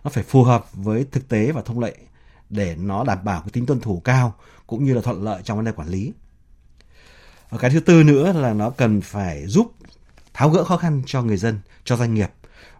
Nó 0.04 0.10
phải 0.10 0.24
phù 0.24 0.44
hợp 0.44 0.66
với 0.72 1.06
thực 1.12 1.28
tế 1.28 1.52
và 1.52 1.62
thông 1.62 1.80
lệ 1.80 1.96
để 2.50 2.76
nó 2.76 3.04
đảm 3.04 3.18
bảo 3.24 3.40
cái 3.40 3.50
tính 3.52 3.66
tuân 3.66 3.80
thủ 3.80 4.00
cao 4.04 4.34
cũng 4.66 4.84
như 4.84 4.94
là 4.94 5.00
thuận 5.00 5.22
lợi 5.22 5.42
trong 5.44 5.56
vấn 5.56 5.64
đề 5.64 5.72
quản 5.72 5.88
lý. 5.88 6.12
Và 7.50 7.58
cái 7.58 7.70
thứ 7.70 7.80
tư 7.80 8.02
nữa 8.02 8.32
là 8.32 8.52
nó 8.52 8.70
cần 8.70 9.00
phải 9.00 9.46
giúp 9.46 9.72
tháo 10.34 10.50
gỡ 10.50 10.64
khó 10.64 10.76
khăn 10.76 11.02
cho 11.06 11.22
người 11.22 11.36
dân 11.36 11.58
cho 11.84 11.96
doanh 11.96 12.14
nghiệp 12.14 12.30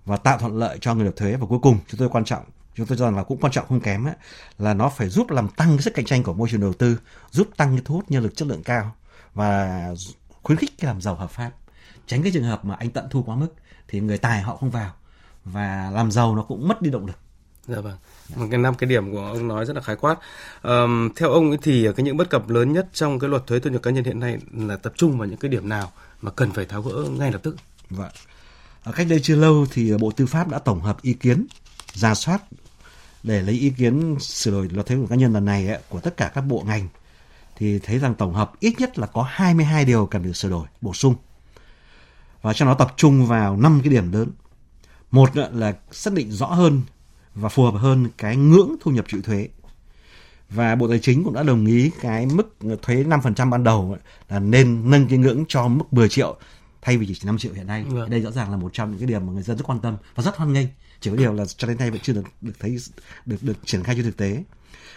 và 0.05 0.17
tạo 0.17 0.39
thuận 0.39 0.59
lợi 0.59 0.79
cho 0.81 0.95
người 0.95 1.05
nộp 1.05 1.17
thuế. 1.17 1.37
Và 1.37 1.47
cuối 1.47 1.59
cùng 1.63 1.79
chúng 1.89 1.99
tôi 1.99 2.09
quan 2.09 2.25
trọng 2.25 2.45
chúng 2.75 2.87
tôi 2.87 2.99
cho 2.99 3.05
rằng 3.05 3.17
là 3.17 3.23
cũng 3.23 3.41
quan 3.41 3.53
trọng 3.53 3.67
không 3.69 3.81
kém 3.81 4.05
ấy, 4.05 4.15
là 4.59 4.75
nó 4.75 4.89
phải 4.89 5.09
giúp 5.09 5.31
làm 5.31 5.49
tăng 5.49 5.69
cái 5.69 5.83
sức 5.83 5.95
cạnh 5.95 6.05
tranh 6.05 6.23
của 6.23 6.33
môi 6.33 6.49
trường 6.51 6.61
đầu 6.61 6.73
tư 6.73 6.99
giúp 7.31 7.49
tăng 7.57 7.77
cái 7.77 7.83
thu 7.85 7.95
hút 7.95 8.05
nhân 8.11 8.23
lực 8.23 8.37
chất 8.37 8.49
lượng 8.49 8.63
cao 8.63 8.95
và 9.35 9.83
khuyến 10.43 10.59
khích 10.59 10.71
cái 10.79 10.87
làm 10.87 11.01
giàu 11.01 11.15
hợp 11.15 11.31
pháp 11.31 11.51
tránh 12.07 12.23
cái 12.23 12.33
trường 12.33 12.45
hợp 12.45 12.65
mà 12.65 12.75
anh 12.75 12.91
tận 12.91 13.07
thu 13.11 13.23
quá 13.23 13.37
mức 13.37 13.49
thì 13.88 14.00
người 14.00 14.19
tài 14.19 14.43
họ 14.43 14.57
không 14.57 14.71
vào 14.71 14.93
và 15.45 15.90
làm 15.95 16.11
giàu 16.11 16.37
nó 16.37 16.43
cũng 16.43 16.69
mất 16.69 16.83
đi 16.83 16.90
động 16.90 17.07
lực 17.07 17.16
Dạ 17.69 17.81
vâng. 17.81 17.97
Một 18.37 18.47
cái 18.50 18.59
năm 18.59 18.75
cái 18.75 18.88
điểm 18.88 19.12
của 19.12 19.26
ông 19.26 19.49
nói 19.49 19.64
rất 19.64 19.76
là 19.76 19.83
khái 19.83 19.97
quát. 19.97 20.16
Um, 20.62 21.11
theo 21.16 21.31
ông 21.31 21.50
ấy 21.50 21.59
thì 21.62 21.88
cái 21.97 22.05
những 22.05 22.16
bất 22.16 22.31
cập 22.31 22.49
lớn 22.49 22.73
nhất 22.73 22.87
trong 22.93 23.19
cái 23.19 23.31
luật 23.31 23.47
thuế 23.47 23.59
thu 23.59 23.71
nhập 23.71 23.83
cá 23.83 23.90
nhân 23.90 24.05
hiện 24.05 24.21
nay 24.21 24.38
là 24.52 24.76
tập 24.76 24.93
trung 24.97 25.19
vào 25.19 25.28
những 25.28 25.38
cái 25.38 25.49
điểm 25.49 25.69
nào 25.69 25.93
mà 26.23 26.31
cần 26.31 26.52
phải 26.52 26.64
tháo 26.64 26.83
gỡ 26.83 27.05
ngay 27.19 27.33
lập 27.33 27.40
tức. 27.43 27.57
Vâng. 27.90 28.11
Cách 28.95 29.07
đây 29.11 29.21
chưa 29.23 29.37
lâu 29.37 29.66
thì 29.71 29.93
Bộ 30.00 30.11
Tư 30.11 30.26
pháp 30.26 30.49
đã 30.49 30.59
tổng 30.59 30.81
hợp 30.81 31.02
ý 31.02 31.12
kiến, 31.12 31.47
ra 31.93 32.14
soát 32.14 32.43
để 33.23 33.43
lấy 33.43 33.55
ý 33.55 33.71
kiến 33.71 34.16
sửa 34.21 34.50
đổi 34.50 34.69
luật 34.69 34.87
thuế 34.87 34.97
của 34.97 35.07
cá 35.07 35.16
nhân 35.16 35.33
lần 35.33 35.45
này 35.45 35.69
ấy, 35.69 35.78
của 35.88 36.00
tất 36.00 36.16
cả 36.16 36.31
các 36.35 36.40
bộ 36.40 36.62
ngành 36.66 36.88
thì 37.57 37.78
thấy 37.78 37.99
rằng 37.99 38.14
tổng 38.14 38.35
hợp 38.35 38.52
ít 38.61 38.75
nhất 38.78 38.99
là 38.99 39.07
có 39.07 39.26
22 39.28 39.85
điều 39.85 40.07
cần 40.07 40.23
được 40.23 40.37
sửa 40.37 40.50
đổi, 40.50 40.66
bổ 40.81 40.95
sung. 40.95 41.14
Và 42.47 42.53
cho 42.53 42.65
nó 42.65 42.75
tập 42.75 42.95
trung 42.97 43.26
vào 43.26 43.57
5 43.57 43.81
cái 43.85 43.91
điểm 43.91 44.12
lớn. 44.12 44.31
Một 45.11 45.31
là 45.37 45.76
xác 45.91 46.12
định 46.12 46.31
rõ 46.31 46.47
hơn 46.47 46.83
và 47.35 47.49
phù 47.49 47.65
hợp 47.65 47.79
hơn 47.79 48.09
cái 48.19 48.37
ngưỡng 48.37 48.76
thu 48.81 48.91
nhập 48.91 49.05
chịu 49.09 49.23
thuế. 49.23 49.49
Và 50.50 50.75
Bộ 50.75 50.88
Tài 50.88 50.99
chính 50.99 51.25
cũng 51.25 51.35
đã 51.35 51.43
đồng 51.43 51.67
ý 51.67 51.91
cái 52.00 52.26
mức 52.26 52.57
thuế 52.83 53.05
5% 53.05 53.50
ban 53.50 53.65
đầu 53.65 53.97
là 54.29 54.38
nên 54.38 54.91
nâng 54.91 55.09
cái 55.09 55.19
ngưỡng 55.19 55.45
cho 55.49 55.69
mức 55.69 55.85
10 55.91 56.09
triệu 56.09 56.37
thay 56.83 56.99
vì 56.99 57.07
chỉ 57.07 57.21
5 57.25 57.38
triệu 57.38 57.53
hiện 57.53 57.67
nay. 57.67 57.85
Vâng. 57.88 58.11
Đây 58.11 58.21
rõ 58.21 58.31
ràng 58.31 58.50
là 58.50 58.57
một 58.57 58.71
trong 58.73 58.91
những 58.91 58.99
cái 58.99 59.09
điểm 59.09 59.26
mà 59.26 59.33
người 59.33 59.43
dân 59.43 59.57
rất 59.57 59.65
quan 59.67 59.81
tâm 59.81 59.97
và 60.15 60.23
rất 60.23 60.37
hoan 60.37 60.53
nghênh. 60.53 60.67
Chỉ 61.00 61.11
có 61.11 61.17
điều 61.17 61.33
là 61.33 61.45
cho 61.45 61.69
đến 61.69 61.76
nay 61.79 61.91
vẫn 61.91 62.00
chưa 62.03 62.12
được 62.12 62.25
được 62.41 62.55
thấy 62.61 62.79
được 63.26 63.43
được 63.43 63.57
triển 63.65 63.83
khai 63.83 63.95
trên 63.95 64.05
thực 64.05 64.17
tế. 64.17 64.45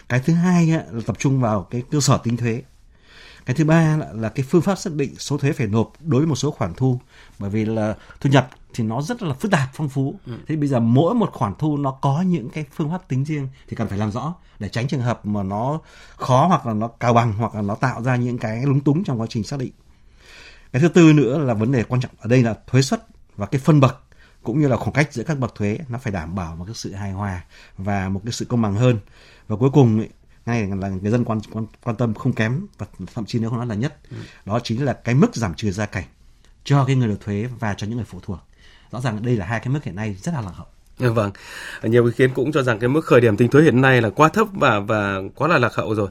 Cái 0.08 0.20
thứ 0.20 0.32
hai 0.32 0.66
là 0.66 1.00
tập 1.06 1.16
trung 1.18 1.40
vào 1.40 1.66
cái 1.70 1.82
cơ 1.90 2.00
sở 2.00 2.18
tính 2.18 2.36
thuế. 2.36 2.62
Cái 3.46 3.56
thứ 3.56 3.64
ba 3.64 3.96
là, 3.96 4.06
là 4.12 4.28
cái 4.28 4.46
phương 4.48 4.62
pháp 4.62 4.74
xác 4.74 4.92
định 4.92 5.14
số 5.18 5.38
thuế 5.38 5.52
phải 5.52 5.66
nộp 5.66 5.92
đối 6.00 6.20
với 6.20 6.26
một 6.26 6.36
số 6.36 6.50
khoản 6.50 6.74
thu 6.74 7.00
bởi 7.38 7.50
vì 7.50 7.64
là 7.64 7.96
thu 8.20 8.30
nhập 8.30 8.50
thì 8.74 8.84
nó 8.84 9.02
rất 9.02 9.22
là 9.22 9.34
phức 9.34 9.50
tạp 9.50 9.68
phong 9.72 9.88
phú. 9.88 10.14
Ừ. 10.26 10.32
Thế 10.48 10.56
bây 10.56 10.68
giờ 10.68 10.80
mỗi 10.80 11.14
một 11.14 11.32
khoản 11.32 11.54
thu 11.58 11.76
nó 11.76 11.90
có 11.90 12.22
những 12.22 12.48
cái 12.50 12.64
phương 12.76 12.90
pháp 12.90 13.08
tính 13.08 13.24
riêng 13.24 13.48
thì 13.68 13.76
cần 13.76 13.88
phải 13.88 13.98
làm 13.98 14.12
rõ 14.12 14.34
để 14.58 14.68
tránh 14.68 14.88
trường 14.88 15.00
hợp 15.00 15.26
mà 15.26 15.42
nó 15.42 15.80
khó 16.16 16.46
hoặc 16.46 16.66
là 16.66 16.74
nó 16.74 16.88
cao 16.88 17.12
bằng 17.12 17.32
hoặc 17.32 17.54
là 17.54 17.62
nó 17.62 17.74
tạo 17.74 18.02
ra 18.02 18.16
những 18.16 18.38
cái 18.38 18.62
lúng 18.66 18.80
túng 18.80 19.04
trong 19.04 19.20
quá 19.20 19.26
trình 19.30 19.44
xác 19.44 19.58
định. 19.60 19.72
Cái 20.72 20.82
thứ 20.82 20.88
tư 20.88 21.12
nữa 21.12 21.38
là 21.38 21.54
vấn 21.54 21.72
đề 21.72 21.82
quan 21.82 22.00
trọng 22.00 22.12
ở 22.18 22.28
đây 22.28 22.42
là 22.42 22.54
thuế 22.66 22.82
suất 22.82 23.06
và 23.36 23.46
cái 23.46 23.60
phân 23.60 23.80
bậc 23.80 24.02
cũng 24.42 24.60
như 24.60 24.68
là 24.68 24.76
khoảng 24.76 24.92
cách 24.92 25.12
giữa 25.12 25.22
các 25.22 25.38
bậc 25.38 25.54
thuế 25.54 25.78
nó 25.88 25.98
phải 25.98 26.12
đảm 26.12 26.34
bảo 26.34 26.56
một 26.56 26.64
cái 26.64 26.74
sự 26.74 26.92
hài 26.92 27.12
hòa 27.12 27.44
và 27.78 28.08
một 28.08 28.20
cái 28.24 28.32
sự 28.32 28.44
công 28.44 28.62
bằng 28.62 28.74
hơn 28.74 28.98
và 29.48 29.56
cuối 29.56 29.70
cùng 29.72 30.06
ngay 30.50 30.66
là 30.80 30.88
người 30.88 31.10
dân 31.10 31.24
quan 31.24 31.40
quan 31.52 31.66
quan 31.82 31.96
tâm 31.96 32.14
không 32.14 32.32
kém 32.32 32.66
và 32.78 32.86
thậm 33.14 33.24
chí 33.24 33.38
nếu 33.38 33.50
không 33.50 33.58
nói 33.58 33.66
là 33.66 33.74
nhất 33.74 33.98
ừ. 34.10 34.16
đó 34.44 34.60
chính 34.64 34.84
là 34.84 34.92
cái 34.92 35.14
mức 35.14 35.36
giảm 35.36 35.54
trừ 35.54 35.70
gia 35.70 35.86
cảnh 35.86 36.04
cho 36.64 36.84
cái 36.84 36.96
người 36.96 37.08
nộp 37.08 37.20
thuế 37.20 37.48
và 37.58 37.74
cho 37.74 37.86
những 37.86 37.96
người 37.96 38.06
phụ 38.06 38.18
thuộc 38.22 38.38
rõ 38.90 39.00
ràng 39.00 39.22
đây 39.22 39.36
là 39.36 39.46
hai 39.46 39.60
cái 39.60 39.68
mức 39.68 39.84
hiện 39.84 39.96
nay 39.96 40.16
rất 40.22 40.32
là 40.34 40.40
lạc 40.40 40.52
hậu 40.54 40.66
Vâng, 41.08 41.30
nhiều 41.82 42.06
ý 42.06 42.12
kiến 42.16 42.30
cũng 42.34 42.52
cho 42.52 42.62
rằng 42.62 42.78
cái 42.78 42.88
mức 42.88 43.04
khởi 43.04 43.20
điểm 43.20 43.36
tính 43.36 43.50
thuế 43.50 43.62
hiện 43.62 43.80
nay 43.80 44.02
là 44.02 44.10
quá 44.10 44.28
thấp 44.28 44.48
và 44.52 44.80
và 44.80 45.20
quá 45.34 45.48
là 45.48 45.58
lạc 45.58 45.74
hậu 45.74 45.94
rồi. 45.94 46.08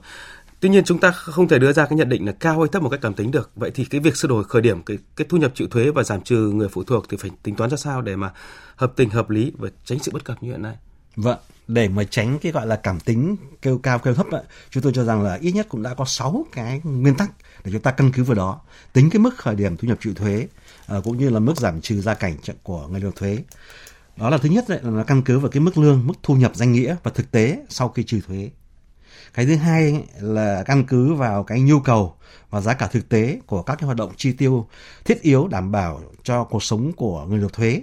Tuy 0.59 0.69
nhiên 0.69 0.83
chúng 0.83 0.99
ta 0.99 1.11
không 1.11 1.47
thể 1.47 1.59
đưa 1.59 1.71
ra 1.71 1.85
cái 1.85 1.97
nhận 1.97 2.09
định 2.09 2.25
là 2.25 2.31
cao 2.31 2.59
hay 2.59 2.67
thấp 2.71 2.81
một 2.81 2.89
cách 2.89 2.99
cảm 3.01 3.13
tính 3.13 3.31
được. 3.31 3.51
Vậy 3.55 3.71
thì 3.71 3.85
cái 3.85 4.01
việc 4.01 4.17
sửa 4.17 4.27
đổi 4.27 4.43
khởi 4.43 4.61
điểm 4.61 4.83
cái 4.83 4.97
cái 5.15 5.27
thu 5.29 5.37
nhập 5.37 5.51
chịu 5.55 5.67
thuế 5.67 5.91
và 5.91 6.03
giảm 6.03 6.21
trừ 6.21 6.35
người 6.35 6.67
phụ 6.69 6.83
thuộc 6.83 7.05
thì 7.09 7.17
phải 7.17 7.31
tính 7.43 7.55
toán 7.55 7.69
ra 7.69 7.77
sao 7.77 8.01
để 8.01 8.15
mà 8.15 8.31
hợp 8.75 8.93
tình 8.95 9.09
hợp 9.09 9.29
lý 9.29 9.51
và 9.57 9.69
tránh 9.85 9.99
sự 9.99 10.11
bất 10.13 10.23
cập 10.23 10.43
như 10.43 10.51
hiện 10.51 10.61
nay. 10.61 10.75
Vâng, 11.15 11.37
để 11.69 11.87
mà 11.87 12.03
tránh 12.03 12.39
cái 12.41 12.51
gọi 12.51 12.67
là 12.67 12.75
cảm 12.75 12.99
tính 12.99 13.35
kêu 13.61 13.77
cao 13.77 13.99
kêu 13.99 14.13
thấp 14.13 14.27
ấy, 14.31 14.43
chúng 14.69 14.83
tôi 14.83 14.93
cho 14.95 15.03
rằng 15.03 15.21
là 15.21 15.37
ít 15.41 15.51
nhất 15.51 15.67
cũng 15.69 15.83
đã 15.83 15.93
có 15.93 16.05
6 16.05 16.45
cái 16.51 16.81
nguyên 16.83 17.15
tắc 17.15 17.31
để 17.63 17.71
chúng 17.71 17.81
ta 17.81 17.91
căn 17.91 18.11
cứ 18.11 18.23
vào 18.23 18.35
đó. 18.35 18.61
Tính 18.93 19.09
cái 19.09 19.19
mức 19.19 19.37
khởi 19.37 19.55
điểm 19.55 19.77
thu 19.77 19.87
nhập 19.87 19.97
chịu 20.01 20.13
thuế 20.13 20.47
ờ, 20.87 21.01
cũng 21.01 21.17
như 21.17 21.29
là 21.29 21.39
mức 21.39 21.57
giảm 21.57 21.81
trừ 21.81 22.01
gia 22.01 22.13
cảnh 22.13 22.35
của 22.63 22.87
người 22.87 22.99
nộp 22.99 23.15
thuế. 23.15 23.43
Đó 24.17 24.29
là 24.29 24.37
thứ 24.37 24.49
nhất 24.49 24.65
đấy, 24.67 24.79
là 24.83 24.89
nó 24.89 25.03
căn 25.03 25.21
cứ 25.21 25.39
vào 25.39 25.51
cái 25.51 25.61
mức 25.61 25.77
lương 25.77 26.07
mức 26.07 26.13
thu 26.23 26.35
nhập 26.35 26.51
danh 26.55 26.71
nghĩa 26.71 26.95
và 27.03 27.11
thực 27.15 27.31
tế 27.31 27.65
sau 27.69 27.89
khi 27.89 28.03
trừ 28.03 28.21
thuế. 28.27 28.49
Cái 29.33 29.45
thứ 29.45 29.55
hai 29.55 30.05
là 30.19 30.63
căn 30.63 30.85
cứ 30.85 31.13
vào 31.13 31.43
cái 31.43 31.61
nhu 31.61 31.79
cầu 31.79 32.15
và 32.49 32.61
giá 32.61 32.73
cả 32.73 32.87
thực 32.87 33.09
tế 33.09 33.39
của 33.45 33.61
các 33.61 33.75
cái 33.75 33.85
hoạt 33.85 33.97
động 33.97 34.11
chi 34.17 34.31
tiêu 34.31 34.67
thiết 35.05 35.21
yếu 35.21 35.47
đảm 35.47 35.71
bảo 35.71 36.01
cho 36.23 36.43
cuộc 36.43 36.63
sống 36.63 36.91
của 36.93 37.25
người 37.25 37.39
nộp 37.39 37.53
thuế. 37.53 37.81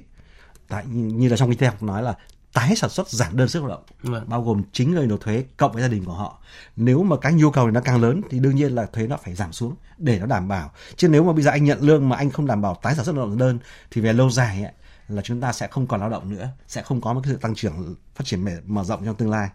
Tại 0.69 0.85
như 0.87 1.29
là 1.29 1.37
trong 1.37 1.51
kinh 1.51 1.59
tế 1.59 1.67
học 1.67 1.83
nói 1.83 2.03
là 2.03 2.15
tái 2.57 2.77
sản 2.77 2.91
xuất 2.91 3.09
giảm 3.09 3.37
đơn 3.37 3.49
sức 3.49 3.61
lao 3.61 3.69
động 3.69 3.83
vâng. 4.03 4.25
bao 4.29 4.43
gồm 4.43 4.63
chính 4.73 4.95
người 4.95 5.07
nộp 5.07 5.21
thuế 5.21 5.45
cộng 5.57 5.73
với 5.73 5.83
gia 5.83 5.89
đình 5.89 6.05
của 6.05 6.13
họ 6.13 6.39
nếu 6.77 7.03
mà 7.03 7.17
cái 7.17 7.33
nhu 7.33 7.51
cầu 7.51 7.67
này 7.67 7.73
nó 7.73 7.81
càng 7.81 8.03
lớn 8.03 8.21
thì 8.31 8.39
đương 8.39 8.57
nhiên 8.57 8.75
là 8.75 8.87
thuế 8.87 9.07
nó 9.07 9.17
phải 9.17 9.35
giảm 9.35 9.53
xuống 9.53 9.75
để 9.99 10.19
nó 10.19 10.27
đảm 10.27 10.49
bảo 10.49 10.71
chứ 10.97 11.09
nếu 11.09 11.25
mà 11.25 11.33
bây 11.33 11.43
giờ 11.43 11.51
anh 11.51 11.65
nhận 11.65 11.81
lương 11.81 12.09
mà 12.09 12.17
anh 12.17 12.31
không 12.31 12.47
đảm 12.47 12.63
bảo 12.63 12.79
tái 12.83 12.95
sản 12.95 13.05
xuất 13.05 13.17
lao 13.17 13.27
động 13.27 13.39
đơn 13.39 13.59
thì 13.91 14.01
về 14.01 14.13
lâu 14.13 14.31
dài 14.31 14.63
ấy, 14.63 14.73
là 15.09 15.23
chúng 15.23 15.41
ta 15.41 15.53
sẽ 15.53 15.69
không 15.69 15.87
còn 15.87 16.01
lao 16.01 16.11
động 16.11 16.31
nữa 16.31 16.49
sẽ 16.69 16.83
không 16.83 17.01
có 17.01 17.13
một 17.13 17.21
cái 17.25 17.33
sự 17.33 17.39
tăng 17.39 17.55
trưởng 17.55 17.95
phát 18.15 18.25
triển 18.25 18.45
mở 18.65 18.85
rộng 18.85 19.05
trong 19.05 19.17
tương 19.17 19.31
lai 19.31 19.49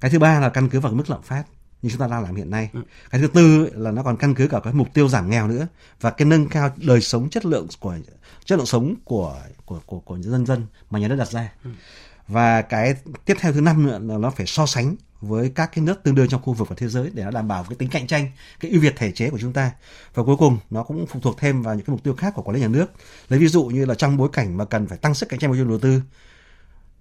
cái 0.00 0.10
thứ 0.10 0.18
ba 0.18 0.40
là 0.40 0.48
căn 0.48 0.68
cứ 0.68 0.80
vào 0.80 0.92
mức 0.92 1.10
lạm 1.10 1.22
phát 1.22 1.44
như 1.84 1.90
chúng 1.90 2.00
ta 2.00 2.06
đang 2.06 2.22
làm 2.22 2.34
hiện 2.34 2.50
nay. 2.50 2.70
Ừ. 2.72 2.80
Cái 3.10 3.20
thứ 3.20 3.26
tư 3.26 3.70
là 3.74 3.90
nó 3.90 4.02
còn 4.02 4.16
căn 4.16 4.34
cứ 4.34 4.48
cả 4.48 4.60
cái 4.64 4.72
mục 4.72 4.88
tiêu 4.94 5.08
giảm 5.08 5.30
nghèo 5.30 5.48
nữa 5.48 5.66
và 6.00 6.10
cái 6.10 6.26
nâng 6.26 6.48
cao 6.48 6.70
đời 6.76 7.00
sống 7.00 7.30
chất 7.30 7.46
lượng 7.46 7.66
của 7.80 7.96
chất 8.44 8.56
lượng 8.56 8.66
sống 8.66 8.94
của 9.04 9.36
của 9.64 9.80
của 9.86 10.00
của 10.00 10.16
nhân 10.16 10.46
dân 10.46 10.66
mà 10.90 10.98
nhà 10.98 11.08
nước 11.08 11.16
đặt 11.16 11.28
ra. 11.28 11.52
Ừ. 11.64 11.70
Và 12.28 12.62
cái 12.62 12.94
tiếp 13.24 13.36
theo 13.40 13.52
thứ 13.52 13.60
năm 13.60 13.86
nữa 13.86 13.98
là 14.02 14.18
nó 14.18 14.30
phải 14.30 14.46
so 14.46 14.66
sánh 14.66 14.96
với 15.20 15.52
các 15.54 15.70
cái 15.74 15.84
nước 15.84 16.02
tương 16.02 16.14
đương 16.14 16.28
trong 16.28 16.42
khu 16.42 16.52
vực 16.52 16.68
và 16.68 16.76
thế 16.78 16.88
giới 16.88 17.10
để 17.14 17.24
nó 17.24 17.30
đảm 17.30 17.48
bảo 17.48 17.64
cái 17.68 17.76
tính 17.76 17.88
cạnh 17.88 18.06
tranh, 18.06 18.30
cái 18.60 18.70
ưu 18.70 18.80
việt 18.80 18.94
thể 18.96 19.12
chế 19.12 19.30
của 19.30 19.38
chúng 19.38 19.52
ta. 19.52 19.72
Và 20.14 20.22
cuối 20.22 20.36
cùng 20.36 20.58
nó 20.70 20.82
cũng 20.82 21.06
phụ 21.06 21.20
thuộc 21.20 21.38
thêm 21.38 21.62
vào 21.62 21.74
những 21.74 21.84
cái 21.84 21.92
mục 21.92 22.02
tiêu 22.02 22.14
khác 22.14 22.32
của 22.34 22.42
quản 22.42 22.54
lý 22.54 22.60
nhà 22.60 22.68
nước. 22.68 22.86
Lấy 23.28 23.40
ví 23.40 23.48
dụ 23.48 23.64
như 23.64 23.84
là 23.84 23.94
trong 23.94 24.16
bối 24.16 24.28
cảnh 24.32 24.56
mà 24.56 24.64
cần 24.64 24.86
phải 24.86 24.98
tăng 24.98 25.14
sức 25.14 25.28
cạnh 25.28 25.40
tranh 25.40 25.50
môi 25.50 25.58
trường 25.58 25.68
đầu 25.68 25.78
tư 25.78 26.02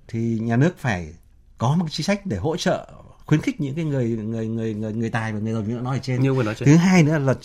thì 0.08 0.40
nhà 0.42 0.56
nước 0.56 0.78
phải 0.78 1.14
có 1.58 1.76
một 1.76 1.86
chính 1.90 2.06
sách 2.06 2.26
để 2.26 2.38
hỗ 2.38 2.58
trợ 2.58 2.88
khuyến 3.26 3.42
khích 3.42 3.62
những 3.62 3.76
cái 3.76 3.86
người 3.86 4.10
người 4.10 4.48
người 4.48 4.74
người 4.74 4.94
người 4.94 5.10
tài 5.10 5.34
và 5.34 5.40
người 5.40 5.54
giàu 5.54 5.62
như 5.62 5.76
đã 5.76 5.82
nói 5.82 5.98
ở 5.98 6.00
trên. 6.04 6.22
Như 6.22 6.34
vừa 6.34 6.44
nói 6.44 6.56
trên. 6.56 6.68
Thứ 6.68 6.76
hai 6.76 7.04
nữa 7.04 7.18
là 7.18 7.36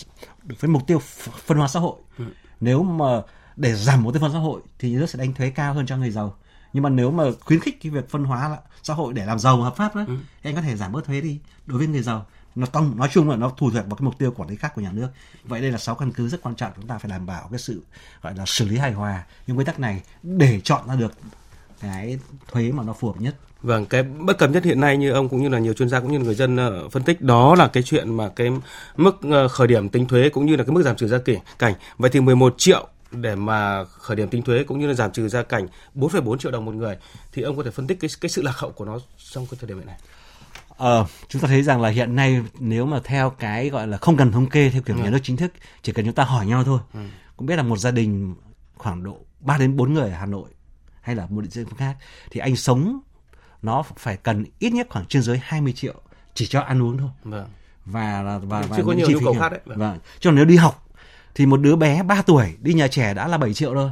với 0.59 0.69
mục 0.69 0.87
tiêu 0.87 0.99
phân 1.45 1.57
hóa 1.57 1.67
xã 1.67 1.79
hội. 1.79 1.95
Ừ. 2.17 2.25
Nếu 2.59 2.83
mà 2.83 3.21
để 3.55 3.75
giảm 3.75 4.03
mục 4.03 4.13
tiêu 4.13 4.21
phân 4.21 4.31
xã 4.31 4.39
hội 4.39 4.61
thì 4.79 4.91
nhà 4.91 4.99
nước 4.99 5.09
sẽ 5.09 5.19
đánh 5.19 5.33
thuế 5.33 5.49
cao 5.49 5.73
hơn 5.73 5.85
cho 5.85 5.97
người 5.97 6.11
giàu. 6.11 6.37
Nhưng 6.73 6.83
mà 6.83 6.89
nếu 6.89 7.11
mà 7.11 7.23
khuyến 7.41 7.59
khích 7.59 7.81
cái 7.81 7.91
việc 7.91 8.09
phân 8.09 8.23
hóa 8.23 8.57
xã 8.83 8.93
hội 8.93 9.13
để 9.13 9.25
làm 9.25 9.39
giàu 9.39 9.61
hợp 9.61 9.75
pháp 9.75 9.95
đó, 9.95 10.03
ừ. 10.07 10.13
anh 10.43 10.55
có 10.55 10.61
thể 10.61 10.75
giảm 10.75 10.91
bớt 10.91 11.05
thuế 11.05 11.21
đi 11.21 11.39
đối 11.65 11.77
với 11.77 11.87
người 11.87 12.01
giàu. 12.01 12.25
Nó 12.55 12.65
tông 12.65 12.97
nói 12.97 13.09
chung 13.11 13.29
là 13.29 13.35
nó 13.35 13.49
thù 13.49 13.71
thuộc 13.71 13.85
vào 13.87 13.95
cái 13.95 14.05
mục 14.05 14.17
tiêu 14.17 14.33
quản 14.37 14.49
lý 14.49 14.55
khác 14.55 14.71
của 14.75 14.81
nhà 14.81 14.91
nước. 14.91 15.07
Vậy 15.43 15.61
đây 15.61 15.71
là 15.71 15.77
sáu 15.77 15.95
căn 15.95 16.11
cứ 16.11 16.27
rất 16.27 16.41
quan 16.41 16.55
trọng 16.55 16.71
chúng 16.75 16.87
ta 16.87 16.97
phải 16.97 17.11
đảm 17.11 17.25
bảo 17.25 17.47
cái 17.51 17.59
sự 17.59 17.81
gọi 18.21 18.35
là 18.35 18.43
xử 18.47 18.67
lý 18.67 18.77
hài 18.77 18.91
hòa 18.91 19.23
những 19.47 19.57
quy 19.57 19.65
tắc 19.65 19.79
này 19.79 20.01
để 20.23 20.61
chọn 20.63 20.87
ra 20.87 20.95
được 20.95 21.13
cái 21.81 22.19
thuế 22.51 22.71
mà 22.71 22.83
nó 22.83 22.93
phù 22.93 23.07
hợp 23.07 23.21
nhất 23.21 23.35
Vâng, 23.61 23.85
cái 23.85 24.03
bất 24.03 24.37
cập 24.37 24.49
nhất 24.49 24.63
hiện 24.63 24.79
nay 24.79 24.97
như 24.97 25.11
ông 25.11 25.29
cũng 25.29 25.41
như 25.41 25.49
là 25.49 25.59
nhiều 25.59 25.73
chuyên 25.73 25.89
gia 25.89 25.99
cũng 25.99 26.11
như 26.11 26.17
là 26.17 26.23
người 26.23 26.35
dân 26.35 26.55
uh, 26.55 26.91
phân 26.91 27.03
tích 27.03 27.21
đó 27.21 27.55
là 27.55 27.67
cái 27.67 27.83
chuyện 27.83 28.17
mà 28.17 28.29
cái 28.29 28.49
mức 28.97 29.15
uh, 29.27 29.51
khởi 29.51 29.67
điểm 29.67 29.89
tính 29.89 30.05
thuế 30.05 30.29
cũng 30.29 30.45
như 30.45 30.55
là 30.55 30.63
cái 30.63 30.71
mức 30.71 30.83
giảm 30.83 30.95
trừ 30.95 31.07
gia 31.07 31.17
cảnh. 31.59 31.73
Vậy 31.97 32.09
thì 32.09 32.19
11 32.19 32.55
triệu 32.57 32.87
để 33.11 33.35
mà 33.35 33.83
khởi 33.85 34.17
điểm 34.17 34.29
tính 34.29 34.41
thuế 34.41 34.63
cũng 34.63 34.79
như 34.79 34.87
là 34.87 34.93
giảm 34.93 35.11
trừ 35.11 35.27
gia 35.27 35.43
cảnh 35.43 35.67
4,4 35.95 36.37
triệu 36.37 36.51
đồng 36.51 36.65
một 36.65 36.73
người 36.73 36.97
thì 37.31 37.41
ông 37.41 37.57
có 37.57 37.63
thể 37.63 37.71
phân 37.71 37.87
tích 37.87 37.99
cái 37.99 38.09
cái 38.21 38.29
sự 38.29 38.41
lạc 38.41 38.57
hậu 38.57 38.71
của 38.71 38.85
nó 38.85 38.99
trong 39.31 39.45
cái 39.45 39.57
thời 39.61 39.67
điểm 39.67 39.85
này. 39.85 39.97
Ờ, 40.77 41.05
chúng 41.27 41.41
ta 41.41 41.47
thấy 41.47 41.63
rằng 41.63 41.81
là 41.81 41.89
hiện 41.89 42.15
nay 42.15 42.41
nếu 42.59 42.85
mà 42.85 42.99
theo 43.03 43.29
cái 43.29 43.69
gọi 43.69 43.87
là 43.87 43.97
không 43.97 44.17
cần 44.17 44.31
thống 44.31 44.49
kê 44.49 44.69
theo 44.69 44.81
kiểu 44.81 44.95
ừ. 44.95 45.03
nhà 45.03 45.09
nước 45.09 45.19
chính 45.23 45.37
thức, 45.37 45.51
chỉ 45.81 45.91
cần 45.91 46.05
chúng 46.05 46.13
ta 46.15 46.23
hỏi 46.23 46.45
nhau 46.45 46.63
thôi, 46.63 46.79
ừ. 46.93 46.99
cũng 47.37 47.47
biết 47.47 47.55
là 47.55 47.63
một 47.63 47.77
gia 47.77 47.91
đình 47.91 48.35
khoảng 48.75 49.03
độ 49.03 49.17
3 49.39 49.57
đến 49.57 49.75
4 49.75 49.93
người 49.93 50.09
ở 50.09 50.17
Hà 50.17 50.25
Nội 50.25 50.49
hay 51.01 51.15
là 51.15 51.27
một 51.29 51.41
địa 51.41 51.49
phương 51.53 51.77
khác 51.77 51.95
thì 52.31 52.39
anh 52.39 52.55
sống 52.55 52.99
nó 53.61 53.83
phải 53.97 54.17
cần 54.17 54.45
ít 54.59 54.73
nhất 54.73 54.87
khoảng 54.89 55.05
trên 55.05 55.21
dưới 55.21 55.39
20 55.43 55.73
triệu 55.73 55.93
chỉ 56.33 56.47
cho 56.47 56.61
ăn 56.61 56.83
uống 56.83 56.97
thôi. 56.97 57.09
Vâng. 57.23 57.47
Và 57.85 58.23
và 58.23 58.37
và 58.37 58.77
Chứ 58.77 58.83
có 58.85 58.91
nhiều 58.91 59.07
nhu 59.09 59.19
cầu 59.25 59.35
khác 59.39 59.51
đấy. 59.51 59.61
Vâng. 59.65 59.79
vâng. 59.79 59.99
Cho 60.19 60.31
nếu 60.31 60.45
đi 60.45 60.55
học 60.55 60.88
thì 61.39 61.45
một 61.45 61.57
đứa 61.57 61.75
bé 61.75 62.03
3 62.03 62.21
tuổi 62.21 62.55
đi 62.61 62.73
nhà 62.73 62.87
trẻ 62.87 63.13
đã 63.13 63.27
là 63.27 63.37
7 63.37 63.53
triệu 63.53 63.73
rồi. 63.73 63.91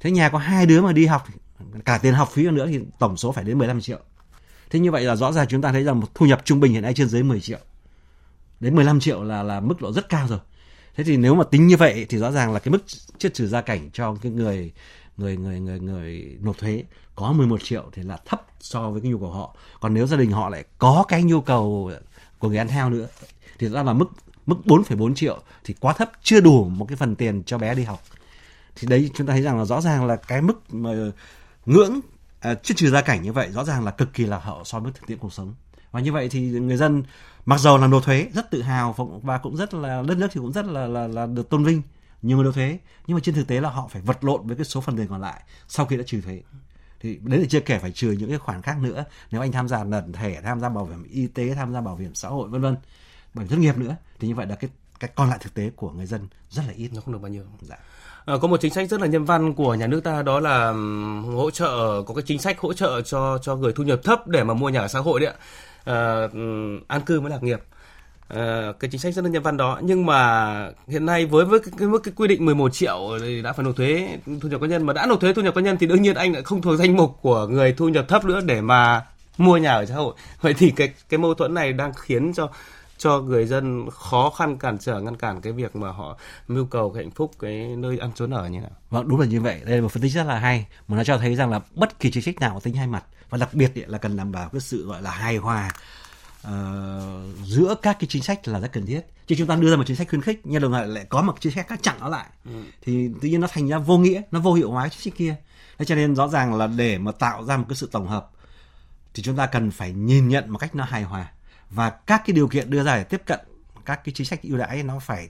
Thế 0.00 0.10
nhà 0.10 0.28
có 0.28 0.38
hai 0.38 0.66
đứa 0.66 0.80
mà 0.80 0.92
đi 0.92 1.06
học, 1.06 1.26
cả 1.84 1.98
tiền 1.98 2.14
học 2.14 2.30
phí 2.32 2.50
nữa 2.50 2.66
thì 2.66 2.80
tổng 2.98 3.16
số 3.16 3.32
phải 3.32 3.44
đến 3.44 3.58
15 3.58 3.80
triệu. 3.80 3.98
Thế 4.70 4.80
như 4.80 4.90
vậy 4.90 5.04
là 5.04 5.16
rõ 5.16 5.32
ràng 5.32 5.46
chúng 5.48 5.62
ta 5.62 5.72
thấy 5.72 5.84
rằng 5.84 6.00
một 6.00 6.06
thu 6.14 6.26
nhập 6.26 6.40
trung 6.44 6.60
bình 6.60 6.72
hiện 6.72 6.82
nay 6.82 6.94
trên 6.94 7.08
dưới 7.08 7.22
10 7.22 7.40
triệu. 7.40 7.58
Đến 8.60 8.74
15 8.74 9.00
triệu 9.00 9.22
là 9.22 9.42
là 9.42 9.60
mức 9.60 9.80
độ 9.80 9.92
rất 9.92 10.08
cao 10.08 10.28
rồi. 10.28 10.38
Thế 10.96 11.04
thì 11.04 11.16
nếu 11.16 11.34
mà 11.34 11.44
tính 11.44 11.66
như 11.66 11.76
vậy 11.76 12.06
thì 12.08 12.18
rõ 12.18 12.30
ràng 12.30 12.52
là 12.52 12.58
cái 12.58 12.72
mức 12.72 12.84
chiết 13.18 13.34
trừ 13.34 13.46
gia 13.46 13.60
cảnh 13.60 13.90
cho 13.92 14.16
cái 14.22 14.32
người 14.32 14.72
người 15.16 15.36
người 15.36 15.60
người 15.60 15.80
người 15.80 16.36
nộp 16.40 16.58
thuế 16.58 16.84
có 17.14 17.32
11 17.32 17.60
triệu 17.62 17.90
thì 17.92 18.02
là 18.02 18.18
thấp 18.24 18.46
so 18.60 18.90
với 18.90 19.00
cái 19.00 19.10
nhu 19.10 19.18
cầu 19.18 19.30
họ 19.30 19.56
còn 19.80 19.94
nếu 19.94 20.06
gia 20.06 20.16
đình 20.16 20.30
họ 20.30 20.48
lại 20.48 20.64
có 20.78 21.04
cái 21.08 21.22
nhu 21.22 21.40
cầu 21.40 21.92
của 22.38 22.48
người 22.48 22.58
ăn 22.58 22.68
theo 22.68 22.90
nữa 22.90 23.06
thì 23.58 23.68
ra 23.68 23.82
là 23.82 23.92
mức 23.92 24.06
mức 24.50 24.56
4,4 24.64 25.14
triệu 25.14 25.42
thì 25.64 25.74
quá 25.80 25.92
thấp 25.92 26.10
chưa 26.22 26.40
đủ 26.40 26.64
một 26.64 26.86
cái 26.88 26.96
phần 26.96 27.16
tiền 27.16 27.42
cho 27.46 27.58
bé 27.58 27.74
đi 27.74 27.82
học. 27.82 28.02
Thì 28.76 28.88
đấy 28.88 29.10
chúng 29.14 29.26
ta 29.26 29.32
thấy 29.32 29.42
rằng 29.42 29.58
là 29.58 29.64
rõ 29.64 29.80
ràng 29.80 30.06
là 30.06 30.16
cái 30.16 30.42
mức 30.42 30.74
mà 30.74 30.90
ngưỡng 31.66 32.00
à, 32.40 32.54
trừ 32.54 32.90
gia 32.90 33.00
cảnh 33.00 33.22
như 33.22 33.32
vậy 33.32 33.48
rõ 33.52 33.64
ràng 33.64 33.84
là 33.84 33.90
cực 33.90 34.12
kỳ 34.12 34.26
là 34.26 34.38
hậu 34.38 34.64
so 34.64 34.80
với 34.80 34.92
thực 34.92 35.06
tiễn 35.06 35.18
cuộc 35.18 35.32
sống. 35.32 35.54
Và 35.90 36.00
như 36.00 36.12
vậy 36.12 36.28
thì 36.28 36.40
người 36.40 36.76
dân 36.76 37.02
mặc 37.46 37.60
dầu 37.60 37.78
là 37.78 37.86
nộp 37.86 38.04
thuế 38.04 38.26
rất 38.34 38.50
tự 38.50 38.62
hào 38.62 38.94
và 39.22 39.38
cũng 39.38 39.56
rất 39.56 39.74
là 39.74 40.02
đất 40.06 40.18
nước 40.18 40.28
thì 40.32 40.40
cũng 40.40 40.52
rất 40.52 40.66
là 40.66 40.86
là, 40.86 41.06
là 41.06 41.26
được 41.26 41.50
tôn 41.50 41.64
vinh 41.64 41.82
nhiều 42.22 42.36
người 42.36 42.44
nộp 42.44 42.54
thuế 42.54 42.78
nhưng 43.06 43.14
mà 43.14 43.20
trên 43.20 43.34
thực 43.34 43.48
tế 43.48 43.60
là 43.60 43.70
họ 43.70 43.88
phải 43.90 44.02
vật 44.02 44.24
lộn 44.24 44.46
với 44.46 44.56
cái 44.56 44.64
số 44.64 44.80
phần 44.80 44.96
tiền 44.96 45.06
còn 45.08 45.20
lại 45.20 45.42
sau 45.68 45.86
khi 45.86 45.96
đã 45.96 46.02
trừ 46.06 46.20
thuế. 46.20 46.42
Thì 47.00 47.18
đấy 47.22 47.40
là 47.40 47.46
chưa 47.50 47.60
kể 47.60 47.78
phải 47.78 47.92
trừ 47.92 48.10
những 48.10 48.28
cái 48.28 48.38
khoản 48.38 48.62
khác 48.62 48.78
nữa. 48.80 49.04
Nếu 49.30 49.40
anh 49.40 49.52
tham 49.52 49.68
gia 49.68 49.84
lần 49.84 50.12
thẻ 50.12 50.40
tham 50.40 50.60
gia 50.60 50.68
bảo 50.68 50.86
hiểm 50.86 51.04
y 51.10 51.26
tế 51.26 51.54
tham 51.54 51.72
gia 51.72 51.80
bảo 51.80 51.96
hiểm 51.96 52.14
xã 52.14 52.28
hội 52.28 52.48
vân 52.48 52.60
vân 52.60 52.76
bảo 53.34 53.42
hiểm 53.42 53.48
thất 53.48 53.58
nghiệp 53.58 53.78
nữa 53.78 53.96
thì 54.18 54.28
như 54.28 54.34
vậy 54.34 54.46
là 54.46 54.54
cái 54.54 54.70
cái 55.00 55.10
còn 55.14 55.28
lại 55.28 55.38
thực 55.42 55.54
tế 55.54 55.70
của 55.76 55.90
người 55.90 56.06
dân 56.06 56.28
rất 56.50 56.62
là 56.66 56.72
ít. 56.76 56.90
Nó 56.94 57.00
không 57.00 57.12
được 57.12 57.22
bao 57.22 57.30
nhiêu. 57.30 57.42
Dạ. 57.60 57.76
À, 58.24 58.34
có 58.42 58.48
một 58.48 58.60
chính 58.60 58.72
sách 58.72 58.90
rất 58.90 59.00
là 59.00 59.06
nhân 59.06 59.24
văn 59.24 59.54
của 59.54 59.74
nhà 59.74 59.86
nước 59.86 60.04
ta 60.04 60.22
đó 60.22 60.40
là 60.40 60.72
hỗ 61.34 61.50
trợ 61.50 62.02
có 62.06 62.14
cái 62.14 62.22
chính 62.26 62.38
sách 62.38 62.58
hỗ 62.58 62.72
trợ 62.72 63.00
cho 63.00 63.38
cho 63.42 63.56
người 63.56 63.72
thu 63.72 63.84
nhập 63.84 64.00
thấp 64.04 64.28
để 64.28 64.44
mà 64.44 64.54
mua 64.54 64.68
nhà 64.68 64.80
ở 64.80 64.88
xã 64.88 64.98
hội 64.98 65.20
đấy 65.20 65.28
ạ. 65.28 65.36
À, 65.84 66.28
an 66.88 67.00
cư 67.06 67.20
mới 67.20 67.30
lạc 67.30 67.42
nghiệp. 67.42 67.60
Cái 68.80 68.90
chính 68.90 69.00
sách 69.00 69.14
rất 69.14 69.24
là 69.24 69.30
nhân 69.30 69.42
văn 69.42 69.56
đó. 69.56 69.78
Nhưng 69.82 70.06
mà 70.06 70.70
hiện 70.88 71.06
nay 71.06 71.26
với 71.26 71.44
với 71.44 71.60
cái, 71.78 71.88
mức 71.88 71.98
cái 72.04 72.14
quy 72.16 72.28
định 72.28 72.44
11 72.44 72.72
triệu 72.72 73.18
thì 73.20 73.42
đã 73.42 73.52
phải 73.52 73.64
nộp 73.64 73.76
thuế 73.76 74.18
thu 74.40 74.48
nhập 74.48 74.60
cá 74.60 74.66
nhân. 74.66 74.86
Mà 74.86 74.92
đã 74.92 75.06
nộp 75.06 75.20
thuế 75.20 75.32
thu 75.32 75.42
nhập 75.42 75.54
cá 75.54 75.60
nhân 75.60 75.76
thì 75.80 75.86
đương 75.86 76.02
nhiên 76.02 76.14
anh 76.14 76.32
lại 76.32 76.42
không 76.42 76.62
thuộc 76.62 76.78
danh 76.78 76.96
mục 76.96 77.18
của 77.22 77.46
người 77.46 77.72
thu 77.72 77.88
nhập 77.88 78.08
thấp 78.08 78.24
nữa 78.24 78.40
để 78.40 78.60
mà 78.60 79.06
mua 79.38 79.56
nhà 79.56 79.72
ở 79.72 79.86
xã 79.86 79.94
hội. 79.94 80.14
Vậy 80.40 80.54
thì 80.54 80.70
cái 80.70 80.92
cái 81.08 81.18
mâu 81.18 81.34
thuẫn 81.34 81.54
này 81.54 81.72
đang 81.72 81.92
khiến 81.94 82.32
cho 82.32 82.48
cho 83.00 83.20
người 83.20 83.46
dân 83.46 83.90
khó 83.90 84.30
khăn 84.30 84.58
cản 84.58 84.78
trở 84.78 85.00
ngăn 85.00 85.16
cản 85.16 85.40
cái 85.40 85.52
việc 85.52 85.76
mà 85.76 85.92
họ 85.92 86.18
mưu 86.48 86.64
cầu 86.64 86.90
cái 86.90 87.04
hạnh 87.04 87.10
phúc 87.10 87.32
cái 87.38 87.76
nơi 87.76 87.98
ăn 87.98 88.10
trốn 88.14 88.30
ở 88.30 88.48
như 88.48 88.60
nào. 88.60 88.70
Vâng 88.90 89.08
đúng 89.08 89.20
là 89.20 89.26
như 89.26 89.40
vậy. 89.40 89.60
Đây 89.64 89.76
là 89.76 89.82
một 89.82 89.92
phân 89.92 90.02
tích 90.02 90.12
rất 90.12 90.24
là 90.24 90.38
hay 90.38 90.66
mà 90.88 90.96
nó 90.96 91.04
cho 91.04 91.18
thấy 91.18 91.34
rằng 91.34 91.50
là 91.50 91.60
bất 91.74 92.00
kỳ 92.00 92.10
chính 92.10 92.22
sách 92.22 92.40
nào 92.40 92.54
có 92.54 92.60
tính 92.60 92.74
hai 92.74 92.86
mặt 92.86 93.04
và 93.30 93.38
đặc 93.38 93.54
biệt 93.54 93.72
là 93.76 93.98
cần 93.98 94.16
đảm 94.16 94.32
bảo 94.32 94.48
cái 94.48 94.60
sự 94.60 94.86
gọi 94.86 95.02
là 95.02 95.10
hài 95.10 95.36
hòa 95.36 95.72
uh, 96.46 96.50
giữa 97.44 97.74
các 97.82 97.96
cái 98.00 98.06
chính 98.10 98.22
sách 98.22 98.48
là 98.48 98.60
rất 98.60 98.72
cần 98.72 98.86
thiết. 98.86 99.00
Chứ 99.26 99.34
chúng 99.38 99.46
ta 99.46 99.56
đưa 99.56 99.70
ra 99.70 99.76
một 99.76 99.84
chính 99.86 99.96
sách 99.96 100.08
khuyến 100.08 100.22
khích 100.22 100.40
nhưng 100.44 100.62
đồng 100.62 100.72
thời 100.72 100.86
lại 100.86 101.06
có 101.08 101.22
một 101.22 101.34
chính 101.40 101.52
sách 101.52 101.68
khác 101.68 101.80
chặn 101.82 101.96
nó 102.00 102.08
lại 102.08 102.26
ừ. 102.44 102.62
thì 102.82 103.08
tự 103.20 103.28
nhiên 103.28 103.40
nó 103.40 103.46
thành 103.46 103.68
ra 103.68 103.78
vô 103.78 103.98
nghĩa 103.98 104.22
nó 104.30 104.40
vô 104.40 104.52
hiệu 104.54 104.70
hóa 104.70 104.88
chính 104.88 105.00
sách 105.00 105.18
kia. 105.18 105.36
Thế 105.78 105.84
cho 105.84 105.94
nên 105.94 106.16
rõ 106.16 106.28
ràng 106.28 106.54
là 106.54 106.66
để 106.66 106.98
mà 106.98 107.12
tạo 107.12 107.44
ra 107.44 107.56
một 107.56 107.64
cái 107.68 107.76
sự 107.76 107.88
tổng 107.92 108.06
hợp 108.06 108.30
thì 109.14 109.22
chúng 109.22 109.36
ta 109.36 109.46
cần 109.46 109.70
phải 109.70 109.92
nhìn 109.92 110.28
nhận 110.28 110.50
một 110.50 110.58
cách 110.58 110.74
nó 110.74 110.84
hài 110.84 111.02
hòa 111.02 111.32
và 111.70 111.90
các 111.90 112.22
cái 112.26 112.34
điều 112.34 112.48
kiện 112.48 112.70
đưa 112.70 112.82
ra 112.82 112.96
để 112.96 113.04
tiếp 113.04 113.22
cận 113.26 113.40
các 113.84 114.00
cái 114.04 114.12
chính 114.14 114.26
sách 114.26 114.42
ưu 114.42 114.58
đãi 114.58 114.82
nó 114.82 114.98
phải 114.98 115.28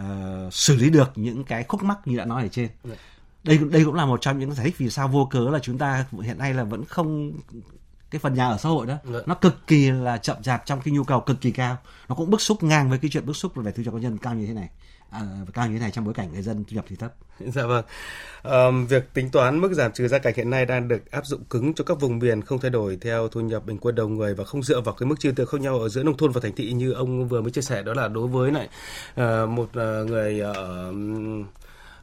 uh, 0.00 0.54
xử 0.54 0.76
lý 0.76 0.90
được 0.90 1.12
những 1.14 1.44
cái 1.44 1.64
khúc 1.64 1.82
mắc 1.82 1.98
như 2.04 2.16
đã 2.16 2.24
nói 2.24 2.42
ở 2.42 2.48
trên. 2.48 2.68
Dạ. 2.84 2.94
Đây 3.44 3.58
đây 3.58 3.84
cũng 3.84 3.94
là 3.94 4.06
một 4.06 4.20
trong 4.20 4.38
những 4.38 4.52
giải 4.52 4.66
thích 4.66 4.74
vì 4.78 4.90
sao 4.90 5.08
vô 5.08 5.28
cớ 5.30 5.40
là 5.40 5.58
chúng 5.58 5.78
ta 5.78 6.06
hiện 6.22 6.38
nay 6.38 6.54
là 6.54 6.64
vẫn 6.64 6.84
không 6.84 7.32
cái 8.10 8.18
phần 8.18 8.34
nhà 8.34 8.48
ở 8.48 8.58
xã 8.58 8.68
hội 8.68 8.86
đó 8.86 8.94
Được. 9.04 9.12
Dạ. 9.12 9.20
nó 9.26 9.34
cực 9.34 9.66
kỳ 9.66 9.90
là 9.90 10.18
chậm 10.18 10.42
chạp 10.42 10.66
trong 10.66 10.80
cái 10.80 10.94
nhu 10.94 11.04
cầu 11.04 11.20
cực 11.20 11.40
kỳ 11.40 11.50
cao 11.50 11.78
nó 12.08 12.14
cũng 12.14 12.30
bức 12.30 12.40
xúc 12.40 12.62
ngang 12.62 12.90
với 12.90 12.98
cái 12.98 13.10
chuyện 13.10 13.26
bức 13.26 13.36
xúc 13.36 13.52
về 13.54 13.72
thu 13.72 13.82
nhập 13.82 13.94
cá 13.94 14.00
nhân 14.00 14.18
cao 14.18 14.34
như 14.34 14.46
thế 14.46 14.54
này 14.54 14.68
à, 15.14 15.20
cao 15.54 15.66
như 15.66 15.74
thế 15.74 15.80
này 15.80 15.90
trong 15.90 16.04
bối 16.04 16.14
cảnh 16.14 16.32
người 16.32 16.42
dân 16.42 16.64
thu 16.64 16.74
nhập 16.74 16.84
thì 16.88 16.96
thấp. 16.96 17.14
Dạ 17.54 17.66
vâng. 17.66 17.84
À, 18.42 18.70
việc 18.88 19.14
tính 19.14 19.30
toán 19.30 19.60
mức 19.60 19.72
giảm 19.72 19.92
trừ 19.92 20.08
gia 20.08 20.18
cảnh 20.18 20.34
hiện 20.36 20.50
nay 20.50 20.66
đang 20.66 20.88
được 20.88 21.10
áp 21.10 21.26
dụng 21.26 21.44
cứng 21.44 21.74
cho 21.74 21.84
các 21.84 22.00
vùng 22.00 22.18
miền 22.18 22.42
không 22.42 22.60
thay 22.60 22.70
đổi 22.70 22.98
theo 23.00 23.28
thu 23.28 23.40
nhập 23.40 23.66
bình 23.66 23.78
quân 23.78 23.94
đầu 23.94 24.08
người 24.08 24.34
và 24.34 24.44
không 24.44 24.62
dựa 24.62 24.80
vào 24.80 24.94
cái 24.94 25.06
mức 25.06 25.14
chi 25.18 25.30
tiêu 25.36 25.46
khác 25.46 25.60
nhau 25.60 25.78
ở 25.78 25.88
giữa 25.88 26.02
nông 26.02 26.16
thôn 26.16 26.32
và 26.32 26.40
thành 26.40 26.52
thị 26.52 26.72
như 26.72 26.92
ông 26.92 27.28
vừa 27.28 27.40
mới 27.40 27.50
chia 27.50 27.62
sẻ 27.62 27.82
đó 27.82 27.94
là 27.94 28.08
đối 28.08 28.28
với 28.28 28.52
lại 28.52 28.68
à, 29.14 29.46
một 29.46 29.68
à, 29.74 30.02
người 30.06 30.40
ở 30.40 30.52
à, 30.52 30.92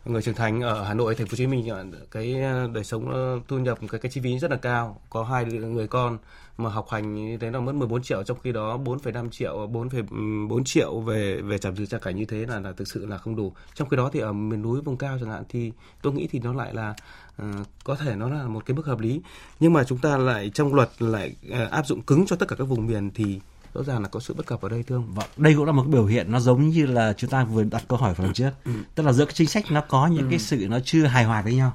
người 0.05 0.21
trưởng 0.21 0.35
thành 0.35 0.61
ở 0.61 0.83
Hà 0.83 0.93
Nội, 0.93 1.15
Thành 1.15 1.27
phố 1.27 1.31
Hồ 1.31 1.37
Chí 1.37 1.47
Minh 1.47 1.91
cái 2.11 2.41
ờ, 2.41 2.69
đời 2.73 2.83
sống 2.83 3.11
ờ, 3.11 3.39
thu 3.47 3.57
nhập 3.57 3.79
cái 3.91 3.99
cái 3.99 4.11
chi 4.11 4.21
phí 4.23 4.39
rất 4.39 4.51
là 4.51 4.57
cao, 4.57 5.01
có 5.09 5.23
hai 5.23 5.45
người 5.45 5.87
con 5.87 6.17
mà 6.57 6.69
học 6.69 6.87
hành 6.89 7.15
như 7.15 7.37
thế 7.37 7.51
là 7.51 7.59
mất 7.59 7.75
14 7.75 8.03
triệu 8.03 8.23
trong 8.23 8.37
khi 8.43 8.51
đó 8.51 8.77
4,5 8.77 9.29
triệu 9.29 9.57
ờ, 9.57 9.67
4,4 9.67 10.63
triệu 10.63 10.99
về 10.99 11.41
về 11.41 11.57
giảm 11.57 11.75
trừ 11.75 11.85
gia 11.85 11.97
cảnh 11.97 12.15
như 12.15 12.25
thế 12.25 12.45
là 12.45 12.59
là 12.59 12.71
thực 12.71 12.87
sự 12.87 13.05
là 13.05 13.17
không 13.17 13.35
đủ. 13.35 13.53
Trong 13.75 13.89
khi 13.89 13.97
đó 13.97 14.09
thì 14.13 14.19
ở 14.19 14.33
miền 14.33 14.61
núi 14.61 14.81
vùng 14.81 14.97
cao 14.97 15.17
chẳng 15.19 15.29
hạn 15.29 15.43
thì 15.49 15.71
tôi 16.01 16.13
nghĩ 16.13 16.27
thì 16.31 16.39
nó 16.39 16.53
lại 16.53 16.73
là 16.73 16.93
uh, 17.41 17.67
có 17.83 17.95
thể 17.95 18.15
nó 18.15 18.29
là 18.29 18.43
một 18.43 18.65
cái 18.65 18.75
mức 18.75 18.85
hợp 18.85 18.99
lý. 18.99 19.21
Nhưng 19.59 19.73
mà 19.73 19.83
chúng 19.83 19.97
ta 19.97 20.17
lại 20.17 20.51
trong 20.53 20.73
luật 20.73 20.89
lại 20.99 21.35
uh, 21.49 21.71
áp 21.71 21.87
dụng 21.87 22.01
cứng 22.01 22.25
cho 22.25 22.35
tất 22.35 22.47
cả 22.47 22.55
các 22.55 22.65
vùng 22.65 22.87
miền 22.87 23.11
thì 23.15 23.39
rõ 23.73 23.83
ràng 23.83 24.01
là 24.01 24.07
có 24.07 24.19
sự 24.19 24.33
bất 24.33 24.45
cập 24.45 24.61
ở 24.61 24.69
đây 24.69 24.83
thương 24.83 25.13
vâng 25.13 25.29
đây 25.37 25.53
cũng 25.55 25.65
là 25.65 25.71
một 25.71 25.83
cái 25.83 25.91
biểu 25.91 26.05
hiện 26.05 26.31
nó 26.31 26.39
giống 26.39 26.69
như 26.69 26.85
là 26.85 27.13
chúng 27.17 27.29
ta 27.29 27.43
vừa 27.43 27.63
đặt 27.63 27.83
câu 27.87 27.99
hỏi 27.99 28.13
phần 28.13 28.33
trước. 28.33 28.51
Ừ. 28.65 28.71
tức 28.95 29.03
là 29.03 29.13
giữa 29.13 29.25
cái 29.25 29.33
chính 29.33 29.47
sách 29.47 29.65
nó 29.71 29.81
có 29.81 30.07
những 30.07 30.25
ừ. 30.25 30.27
cái 30.29 30.39
sự 30.39 30.67
nó 30.69 30.79
chưa 30.79 31.05
hài 31.05 31.23
hòa 31.23 31.41
với 31.41 31.55
nhau. 31.55 31.73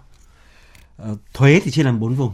Uh, 1.03 1.19
thuế 1.35 1.61
thì 1.65 1.71
chia 1.71 1.83
làm 1.83 2.01
bốn 2.01 2.15
vùng. 2.15 2.33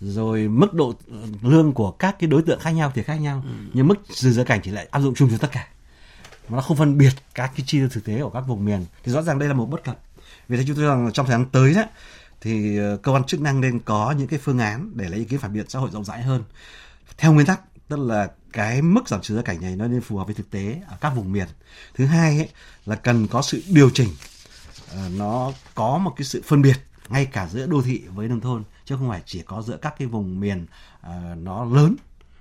Rồi 0.00 0.48
mức 0.48 0.74
độ 0.74 0.94
lương 1.42 1.72
của 1.72 1.90
các 1.90 2.16
cái 2.18 2.28
đối 2.28 2.42
tượng 2.42 2.60
khác 2.60 2.70
nhau 2.70 2.92
thì 2.94 3.02
khác 3.02 3.14
nhau. 3.14 3.42
Ừ. 3.46 3.50
nhưng 3.72 3.88
mức 3.88 3.94
trừ 4.14 4.32
gia 4.32 4.44
cảnh 4.44 4.60
thì 4.62 4.70
lại 4.70 4.88
áp 4.90 5.00
dụng 5.00 5.14
chung 5.14 5.30
cho 5.30 5.38
tất 5.38 5.52
cả. 5.52 5.68
Nó 6.48 6.60
không 6.60 6.76
phân 6.76 6.98
biệt 6.98 7.12
các 7.34 7.52
cái 7.56 7.64
chi 7.66 7.78
tiêu 7.78 7.88
thực 7.92 8.04
tế 8.04 8.22
của 8.22 8.30
các 8.30 8.40
vùng 8.40 8.64
miền. 8.64 8.84
Thì 9.04 9.12
rõ 9.12 9.22
ràng 9.22 9.38
đây 9.38 9.48
là 9.48 9.54
một 9.54 9.66
bất 9.66 9.84
cập. 9.84 10.00
Vì 10.48 10.56
thế 10.56 10.64
chúng 10.66 10.76
tôi 10.76 10.84
rằng 10.84 11.10
trong 11.12 11.26
thời 11.26 11.32
gian 11.32 11.46
tới 11.52 11.74
đó 11.74 11.82
thì 12.40 12.78
ờ, 12.78 12.96
cơ 12.96 13.12
quan 13.12 13.24
chức 13.24 13.40
năng 13.40 13.60
nên 13.60 13.78
có 13.80 14.14
những 14.18 14.28
cái 14.28 14.38
phương 14.38 14.58
án 14.58 14.92
để 14.94 15.08
lấy 15.08 15.18
ý 15.18 15.24
kiến 15.24 15.38
phản 15.40 15.52
biện 15.52 15.68
xã 15.68 15.78
hội 15.78 15.90
rộng 15.92 16.04
rãi 16.04 16.22
hơn. 16.22 16.44
Theo 17.18 17.32
nguyên 17.32 17.46
tắc 17.46 17.60
tức 17.88 17.98
là 17.98 18.28
cái 18.52 18.82
mức 18.82 19.08
giảm 19.08 19.22
trừ 19.22 19.36
gia 19.36 19.42
cảnh 19.42 19.60
này 19.60 19.76
nó 19.76 19.88
nên 19.88 20.00
phù 20.00 20.16
hợp 20.16 20.24
với 20.24 20.34
thực 20.34 20.50
tế 20.50 20.82
ở 20.88 20.96
các 21.00 21.10
vùng 21.10 21.32
miền 21.32 21.48
thứ 21.94 22.06
hai 22.06 22.36
ấy, 22.36 22.48
là 22.86 22.96
cần 22.96 23.26
có 23.26 23.42
sự 23.42 23.62
điều 23.68 23.90
chỉnh 23.90 24.08
ờ, 24.92 25.08
nó 25.16 25.52
có 25.74 25.98
một 25.98 26.12
cái 26.16 26.24
sự 26.24 26.42
phân 26.46 26.62
biệt 26.62 26.76
ngay 27.08 27.26
cả 27.26 27.48
giữa 27.52 27.66
đô 27.66 27.82
thị 27.82 28.02
với 28.14 28.28
nông 28.28 28.40
thôn 28.40 28.64
chứ 28.84 28.96
không 28.96 29.08
phải 29.08 29.22
chỉ 29.26 29.42
có 29.42 29.62
giữa 29.62 29.76
các 29.76 29.94
cái 29.98 30.08
vùng 30.08 30.40
miền 30.40 30.66
ờ, 31.00 31.34
nó 31.42 31.64
lớn 31.64 31.96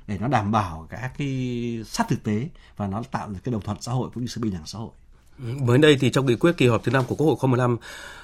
để 0.07 0.17
nó 0.17 0.27
đảm 0.27 0.51
bảo 0.51 0.87
các 0.89 1.11
cái 1.17 1.83
sát 1.85 2.07
thực 2.09 2.23
tế 2.23 2.49
và 2.77 2.87
nó 2.87 3.03
tạo 3.11 3.29
được 3.29 3.39
cái 3.43 3.51
đồng 3.51 3.61
thuận 3.61 3.81
xã 3.81 3.91
hội 3.91 4.09
cũng 4.13 4.23
như 4.23 4.27
sự 4.27 4.41
bình 4.41 4.53
đẳng 4.53 4.65
xã 4.65 4.79
hội. 4.79 4.91
Mới 5.39 5.77
đây 5.77 5.97
thì 5.99 6.09
trong 6.09 6.25
nghị 6.25 6.35
quyết 6.35 6.57
kỳ 6.57 6.67
họp 6.67 6.83
thứ 6.83 6.91
năm 6.91 7.03
của 7.07 7.15
Quốc 7.15 7.27
hội 7.27 7.35
khóa 7.35 7.47
15 7.47 7.77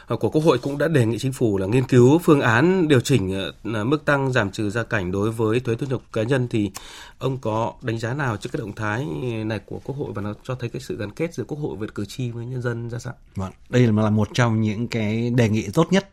ờ, 0.08 0.16
của 0.16 0.30
Quốc 0.30 0.44
hội 0.44 0.58
cũng 0.58 0.78
đã 0.78 0.88
đề 0.88 1.06
nghị 1.06 1.18
chính 1.18 1.34
phủ 1.34 1.58
là 1.58 1.68
nghiên 1.68 1.88
cứu 1.88 2.20
phương 2.20 2.42
án 2.42 2.88
điều 2.88 3.00
chỉnh 3.00 3.52
ờ, 3.64 3.84
mức 3.84 4.06
tăng 4.06 4.32
giảm 4.32 4.52
trừ 4.52 4.70
gia 4.70 4.84
cảnh 4.84 5.12
đối 5.12 5.32
với 5.32 5.60
thuế 5.60 5.76
thu 5.76 5.88
nhập 5.90 6.02
cá 6.14 6.24
nhân. 6.24 6.48
Thì 6.48 6.72
ông 7.18 7.38
có 7.38 7.74
đánh 7.82 8.00
giá 8.00 8.14
nào 8.14 8.38
trước 8.38 8.50
cái 8.54 8.60
động 8.60 8.74
thái 8.76 9.06
này 9.46 9.60
của 9.66 9.80
Quốc 9.84 9.96
hội 9.98 10.12
và 10.16 10.22
nó 10.22 10.34
cho 10.44 10.56
thấy 10.56 10.70
cái 10.70 10.82
sự 10.82 10.98
gắn 10.98 11.12
kết 11.12 11.34
giữa 11.34 11.44
Quốc 11.44 11.58
hội 11.58 11.76
với 11.76 11.88
cử 11.96 12.06
tri 12.06 12.32
với 12.32 12.46
nhân 12.46 12.62
dân 12.62 12.90
ra 12.90 13.00
sao? 13.00 13.14
Vâng, 13.36 13.52
đây 13.70 13.88
là 13.88 14.10
một 14.10 14.28
trong 14.34 14.62
những 14.62 14.88
cái 14.88 15.30
đề 15.30 15.50
nghị 15.50 15.70
tốt 15.74 15.88
nhất 15.92 16.10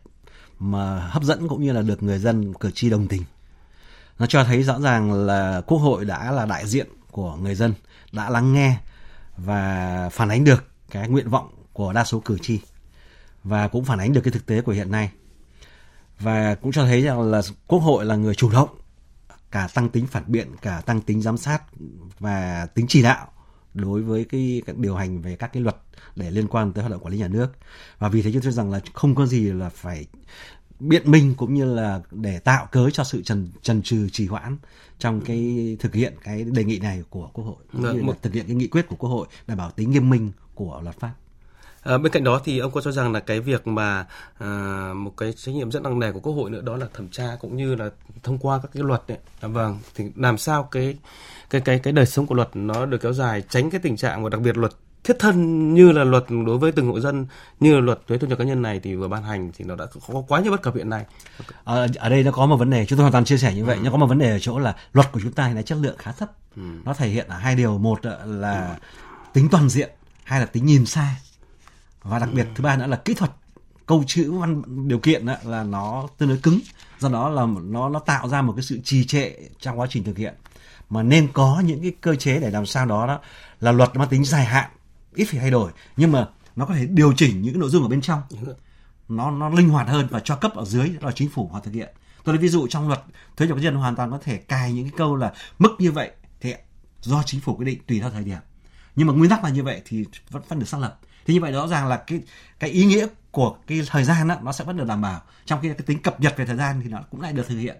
mà 0.59 0.99
hấp 0.99 1.23
dẫn 1.23 1.49
cũng 1.49 1.63
như 1.63 1.73
là 1.73 1.83
được 1.83 2.03
người 2.03 2.19
dân 2.19 2.55
cử 2.55 2.71
tri 2.71 2.91
đồng 2.91 3.09
tình. 3.09 3.23
Nó 4.19 4.27
cho 4.27 4.45
thấy 4.45 4.63
rõ 4.63 4.81
ràng 4.81 5.13
là 5.13 5.63
quốc 5.67 5.79
hội 5.79 6.05
đã 6.05 6.31
là 6.31 6.47
đại 6.47 6.67
diện 6.67 6.87
của 7.11 7.37
người 7.37 7.55
dân 7.55 7.75
đã 8.13 8.31
lắng 8.31 8.53
nghe 8.53 8.77
và 9.37 10.09
phản 10.13 10.29
ánh 10.29 10.45
được 10.45 10.72
cái 10.93 11.09
nguyện 11.09 11.29
vọng 11.29 11.49
của 11.73 11.93
đa 11.93 12.05
số 12.05 12.21
cử 12.21 12.39
tri 12.39 12.61
và 13.45 13.69
cũng 13.69 13.85
phản 13.85 13.99
ánh 13.99 14.13
được 14.13 14.21
cái 14.25 14.33
thực 14.33 14.47
tế 14.47 14.61
của 14.61 14.73
hiện 14.73 14.91
nay. 14.91 15.11
Và 16.21 16.55
cũng 16.55 16.73
cho 16.73 16.85
thấy 16.85 17.03
rằng 17.03 17.21
là 17.21 17.43
quốc 17.67 17.79
hội 17.79 18.05
là 18.05 18.17
người 18.17 18.35
chủ 18.35 18.51
động 18.51 18.69
cả 19.51 19.69
tăng 19.75 19.89
tính 19.89 20.07
phản 20.07 20.25
biện 20.27 20.49
cả 20.63 20.83
tăng 20.87 21.01
tính 21.01 21.23
giám 21.23 21.37
sát 21.37 21.63
và 22.19 22.67
tính 22.75 22.87
chỉ 22.89 23.03
đạo 23.03 23.27
đối 23.75 24.03
với 24.03 24.25
cái, 24.25 24.63
cái 24.67 24.77
điều 24.79 24.97
hành 24.97 25.23
về 25.23 25.37
các 25.37 25.53
cái 25.53 25.63
luật 25.63 25.77
để 26.17 26.31
liên 26.31 26.49
quan 26.49 26.73
tới 26.73 26.83
hoạt 26.83 26.93
động 26.93 27.03
quản 27.03 27.13
lý 27.13 27.19
nhà 27.19 27.29
nước. 27.29 27.53
Và 27.99 28.09
vì 28.09 28.23
thế 28.23 28.33
chúng 28.33 28.43
tôi 28.43 28.53
rằng 28.53 28.71
là 28.71 28.81
không 28.95 29.15
có 29.15 29.27
gì 29.27 29.53
là 29.53 29.69
phải 29.69 30.07
biện 30.81 31.11
minh 31.11 31.35
cũng 31.37 31.55
như 31.55 31.65
là 31.65 32.01
để 32.11 32.39
tạo 32.39 32.67
cớ 32.73 32.91
cho 32.91 33.05
sự 33.05 33.23
trần 33.23 33.49
trần 33.63 33.83
trừ 33.83 34.09
trì 34.09 34.27
hoãn 34.27 34.57
trong 34.99 35.21
cái 35.21 35.77
thực 35.81 35.95
hiện 35.95 36.15
cái 36.23 36.45
đề 36.45 36.65
nghị 36.65 36.79
này 36.79 37.03
của 37.11 37.31
quốc 37.33 37.45
hội 37.45 37.57
cũng 37.73 37.83
vâng, 37.83 37.97
như 37.97 38.03
là 38.03 38.13
thực 38.23 38.35
hiện 38.35 38.47
cái 38.47 38.57
nghị 38.57 38.67
quyết 38.67 38.89
của 38.89 38.97
quốc 38.97 39.11
hội 39.11 39.27
đảm 39.47 39.59
bảo 39.59 39.71
tính 39.71 39.91
nghiêm 39.91 40.11
minh 40.11 40.33
của 40.55 40.81
luật 40.85 41.01
pháp 41.01 41.13
À, 41.83 41.99
bên 41.99 42.13
cạnh 42.13 42.25
đó 42.25 42.41
thì 42.45 42.59
ông 42.59 42.73
có 42.73 42.81
cho 42.81 42.93
rằng 42.93 43.13
là 43.13 43.21
cái 43.21 43.41
việc 43.41 43.67
mà 43.67 44.07
à, 44.39 44.47
một 44.97 45.17
cái 45.17 45.33
trách 45.33 45.55
nhiệm 45.55 45.71
rất 45.71 45.83
nặng 45.83 45.99
nề 45.99 46.13
của 46.13 46.21
quốc 46.21 46.33
hội 46.33 46.51
nữa 46.51 46.61
đó 46.61 46.77
là 46.77 46.87
thẩm 46.95 47.09
tra 47.09 47.37
cũng 47.41 47.57
như 47.57 47.75
là 47.75 47.91
thông 48.23 48.39
qua 48.39 48.59
các 48.63 48.71
cái 48.75 48.83
luật 48.83 49.03
đấy. 49.09 49.19
À, 49.41 49.49
vâng, 49.49 49.79
thì 49.95 50.05
làm 50.17 50.39
sao 50.39 50.63
cái 50.63 50.97
cái 51.51 51.61
cái 51.61 51.79
cái 51.79 51.93
đời 51.93 52.07
sống 52.07 52.27
của 52.27 52.35
luật 52.35 52.49
nó 52.55 52.87
được 52.87 52.99
kéo 52.99 53.13
dài 53.13 53.43
tránh 53.49 53.71
cái 53.71 53.81
tình 53.81 53.97
trạng 53.97 54.23
và 54.23 54.29
đặc 54.29 54.41
biệt 54.41 54.57
luật 54.57 54.73
thiết 55.05 55.17
thân 55.19 55.75
như 55.75 55.93
là 55.93 56.05
luật 56.05 56.25
đối 56.47 56.59
với 56.59 56.73
từng 56.73 56.87
hộ 56.87 57.01
dân 57.01 57.27
như 57.61 57.75
là 57.75 57.81
luật 57.81 58.07
thuế 58.09 58.19
thu 58.19 58.27
nhập 58.27 58.39
cá 58.39 58.45
nhân 58.45 58.63
này 58.63 58.81
thì 58.83 58.95
vừa 58.95 59.09
ban 59.09 59.23
hành 59.23 59.51
thì 59.57 59.65
nó 59.65 59.77
đã 59.77 59.87
có 60.09 60.23
quá 60.29 60.41
nhiều 60.41 60.53
bất 60.53 60.63
cập 60.63 60.75
hiện 60.75 60.91
nay. 60.91 61.05
À, 61.65 61.87
ở 61.97 62.09
đây 62.09 62.23
nó 62.23 62.31
có 62.31 62.47
một 62.47 62.57
vấn 62.57 62.71
đề 62.71 62.87
chúng 62.87 62.97
tôi 62.97 63.03
hoàn 63.03 63.13
toàn 63.13 63.25
chia 63.25 63.39
sẻ 63.39 63.55
như 63.55 63.65
vậy 63.65 63.77
ừ. 63.77 63.81
nhưng 63.83 63.93
có 63.93 63.99
một 63.99 64.07
vấn 64.07 64.19
đề 64.19 64.31
ở 64.31 64.39
chỗ 64.39 64.59
là 64.59 64.77
luật 64.93 65.13
của 65.13 65.21
chúng 65.23 65.33
ta 65.33 65.47
hiện 65.47 65.55
nay 65.55 65.63
chất 65.63 65.79
lượng 65.81 65.97
khá 65.99 66.13
thấp. 66.13 66.31
Ừ. 66.57 66.63
Nó 66.85 66.95
thể 66.95 67.09
hiện 67.09 67.27
ở 67.29 67.37
hai 67.37 67.57
điều 67.57 67.79
một 67.79 68.01
là 68.25 68.69
ừ. 68.69 68.75
tính 69.33 69.49
toàn 69.51 69.69
diện 69.69 69.91
hai 70.33 70.41
là 70.41 70.47
tính 70.47 70.67
nhìn 70.67 70.87
xa. 70.87 71.17
Và 72.03 72.19
đặc 72.19 72.29
biệt 72.33 72.43
ừ. 72.43 72.49
thứ 72.55 72.65
ba 72.65 72.77
nữa 72.77 72.87
là 72.87 72.97
kỹ 72.97 73.15
thuật. 73.15 73.31
Câu 73.87 74.05
chữ 74.07 74.33
văn 74.33 74.63
điều 74.89 74.99
kiện 74.99 75.27
là 75.45 75.65
nó 75.65 76.09
tương 76.19 76.29
đối 76.29 76.39
cứng. 76.39 76.61
Do 76.99 77.09
đó 77.09 77.29
là 77.29 77.47
nó 77.63 77.89
nó 77.89 77.99
tạo 77.99 78.29
ra 78.29 78.43
một 78.43 78.53
cái 78.57 78.63
sự 78.63 78.81
trì 78.85 79.05
trệ 79.05 79.33
trong 79.59 79.81
quá 79.81 79.87
trình 79.91 80.05
thực 80.05 80.19
hiện. 80.19 80.35
Mà 80.91 81.03
nên 81.03 81.29
có 81.33 81.63
những 81.65 81.83
cái 81.83 81.93
cơ 82.01 82.15
chế 82.15 82.41
để 82.41 82.51
làm 82.51 82.67
sao 82.67 82.87
đó 82.87 83.07
đó 83.07 83.21
là 83.61 83.73
luật 83.73 83.97
mang 83.97 84.09
tính 84.09 84.25
dài 84.25 84.45
hạn 84.45 84.71
ít 85.15 85.25
phải 85.25 85.41
thay 85.41 85.51
đổi. 85.51 85.71
Nhưng 85.97 86.13
mà 86.13 86.29
nó 86.57 86.67
có 86.67 86.75
thể 86.75 86.87
điều 86.87 87.13
chỉnh 87.17 87.43
những 87.43 87.55
cái 87.55 87.61
nội 87.61 87.71
dung 87.71 87.83
ở 87.83 87.89
bên 87.89 88.01
trong. 88.01 88.23
Nó 89.09 89.31
nó 89.31 89.49
linh 89.49 89.69
hoạt 89.69 89.89
hơn 89.89 90.09
và 90.11 90.21
cho 90.21 90.37
cấp 90.37 90.55
ở 90.55 90.65
dưới 90.65 90.89
là 91.01 91.13
chính 91.13 91.31
phủ 91.31 91.51
họ 91.53 91.61
thực 91.61 91.75
hiện. 91.75 91.95
Tôi 92.25 92.35
lấy 92.35 92.43
ví 92.43 92.49
dụ 92.49 92.67
trong 92.67 92.89
luật 92.89 93.03
thuế 93.37 93.47
nhập 93.47 93.57
cá 93.57 93.63
nhân 93.63 93.75
hoàn 93.75 93.97
toàn 93.97 94.11
có 94.11 94.19
thể 94.23 94.37
cài 94.37 94.73
những 94.73 94.85
cái 94.85 94.99
câu 94.99 95.17
là 95.17 95.33
mức 95.59 95.71
như 95.79 95.93
vậy 95.93 96.11
thì 96.41 96.55
do 97.01 97.23
chính 97.27 97.41
phủ 97.41 97.57
quyết 97.57 97.65
định 97.65 97.79
tùy 97.87 98.01
theo 98.01 98.11
thời 98.11 98.25
điểm 98.25 98.39
nhưng 98.97 99.07
mà 99.07 99.13
nguyên 99.13 99.31
tắc 99.31 99.45
là 99.45 99.51
như 99.51 99.63
vậy 99.63 99.83
thì 99.85 100.05
vẫn 100.31 100.43
vẫn 100.49 100.59
được 100.59 100.69
xác 100.69 100.79
lập. 100.79 100.99
Thế 101.27 101.35
như 101.35 101.41
vậy 101.41 101.53
rõ 101.53 101.67
ràng 101.67 101.89
là 101.89 101.97
cái 101.97 102.21
cái 102.59 102.71
ý 102.71 102.85
nghĩa 102.85 103.07
của 103.31 103.57
cái 103.67 103.83
thời 103.87 104.05
gian 104.05 104.29
đó, 104.29 104.37
nó 104.43 104.53
sẽ 104.53 104.65
vẫn 104.65 104.77
được 104.77 104.87
đảm 104.87 105.03
bảo. 105.03 105.23
Trong 105.45 105.61
khi 105.63 105.69
cái 105.69 105.87
tính 105.87 106.03
cập 106.03 106.21
nhật 106.21 106.35
về 106.37 106.47
thời 106.47 106.57
gian 106.57 106.81
thì 106.85 106.91
nó 106.91 106.99
cũng 107.11 107.21
lại 107.21 107.33
được 107.33 107.49
thực 107.49 107.59
hiện. 107.59 107.77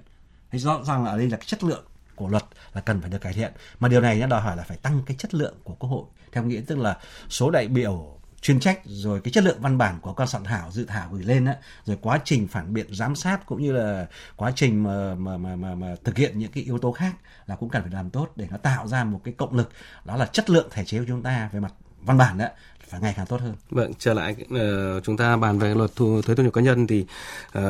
Thế 0.51 0.59
rõ 0.59 0.85
ràng 0.85 1.05
là 1.05 1.11
ở 1.11 1.19
đây 1.19 1.31
là 1.31 1.37
cái 1.37 1.47
chất 1.47 1.65
lượng 1.65 1.85
của 2.15 2.29
luật 2.29 2.45
là 2.75 2.81
cần 2.81 3.01
phải 3.01 3.11
được 3.11 3.21
cải 3.21 3.33
thiện. 3.33 3.53
Mà 3.81 3.89
điều 3.89 4.01
này 4.01 4.19
nó 4.21 4.27
đòi 4.27 4.41
hỏi 4.41 4.57
là 4.57 4.63
phải 4.63 4.77
tăng 4.77 5.03
cái 5.07 5.17
chất 5.17 5.35
lượng 5.35 5.55
của 5.65 5.75
quốc 5.75 5.91
hội. 5.91 6.05
Theo 6.33 6.45
nghĩa 6.45 6.61
tức 6.67 6.79
là 6.79 6.99
số 7.29 7.51
đại 7.51 7.69
biểu 7.69 8.19
chuyên 8.43 8.61
trách 8.61 8.81
rồi 8.85 9.21
cái 9.21 9.33
chất 9.33 9.45
lượng 9.45 9.61
văn 9.61 9.79
bản 9.79 9.99
của 10.01 10.13
các 10.13 10.29
soạn 10.29 10.45
thảo 10.45 10.71
dự 10.71 10.85
thảo 10.85 11.09
gửi 11.13 11.25
lên 11.25 11.45
á 11.45 11.57
rồi 11.85 11.99
quá 12.03 12.21
trình 12.25 12.49
phản 12.49 12.75
biện 12.75 12.87
giám 12.95 13.17
sát 13.17 13.47
cũng 13.47 13.63
như 13.63 13.73
là 13.73 14.07
quá 14.37 14.53
trình 14.57 14.83
mà 14.83 15.15
mà 15.15 15.37
mà 15.37 15.57
mà, 15.57 15.75
mà 15.75 15.95
thực 16.05 16.17
hiện 16.17 16.39
những 16.39 16.53
cái 16.53 16.65
yếu 16.65 16.79
tố 16.79 16.93
khác 16.93 17.15
là 17.47 17.57
cũng 17.57 17.69
cần 17.69 17.83
phải 17.83 17.93
làm 17.93 18.11
tốt 18.11 18.33
để 18.37 18.47
nó 18.51 18.57
tạo 18.57 18.89
ra 18.89 19.05
một 19.05 19.21
cái 19.25 19.35
cộng 19.35 19.57
lực. 19.57 19.71
Đó 20.05 20.17
là 20.17 20.27
chất 20.27 20.51
lượng 20.51 20.69
thể 20.71 20.85
chế 20.85 20.99
của 20.99 21.05
chúng 21.09 21.23
ta 21.23 21.49
về 21.53 21.61
mặt 21.61 21.75
văn 22.03 22.19
bản 22.19 22.39
đó 22.39 22.47
ngày 22.99 23.15
càng 23.17 23.27
tốt 23.27 23.41
hơn. 23.41 23.55
Vâng, 23.71 23.93
trở 23.99 24.15
lại 24.15 24.37
uh, 24.55 25.05
chúng 25.05 25.17
ta 25.17 25.37
bàn 25.37 25.59
về 25.59 25.75
luật 25.75 25.91
thu 25.97 26.23
thuế 26.23 26.35
thu 26.35 26.43
nhập 26.43 26.53
cá 26.53 26.61
nhân 26.61 26.87
thì 26.87 27.07
uh, 27.59 27.63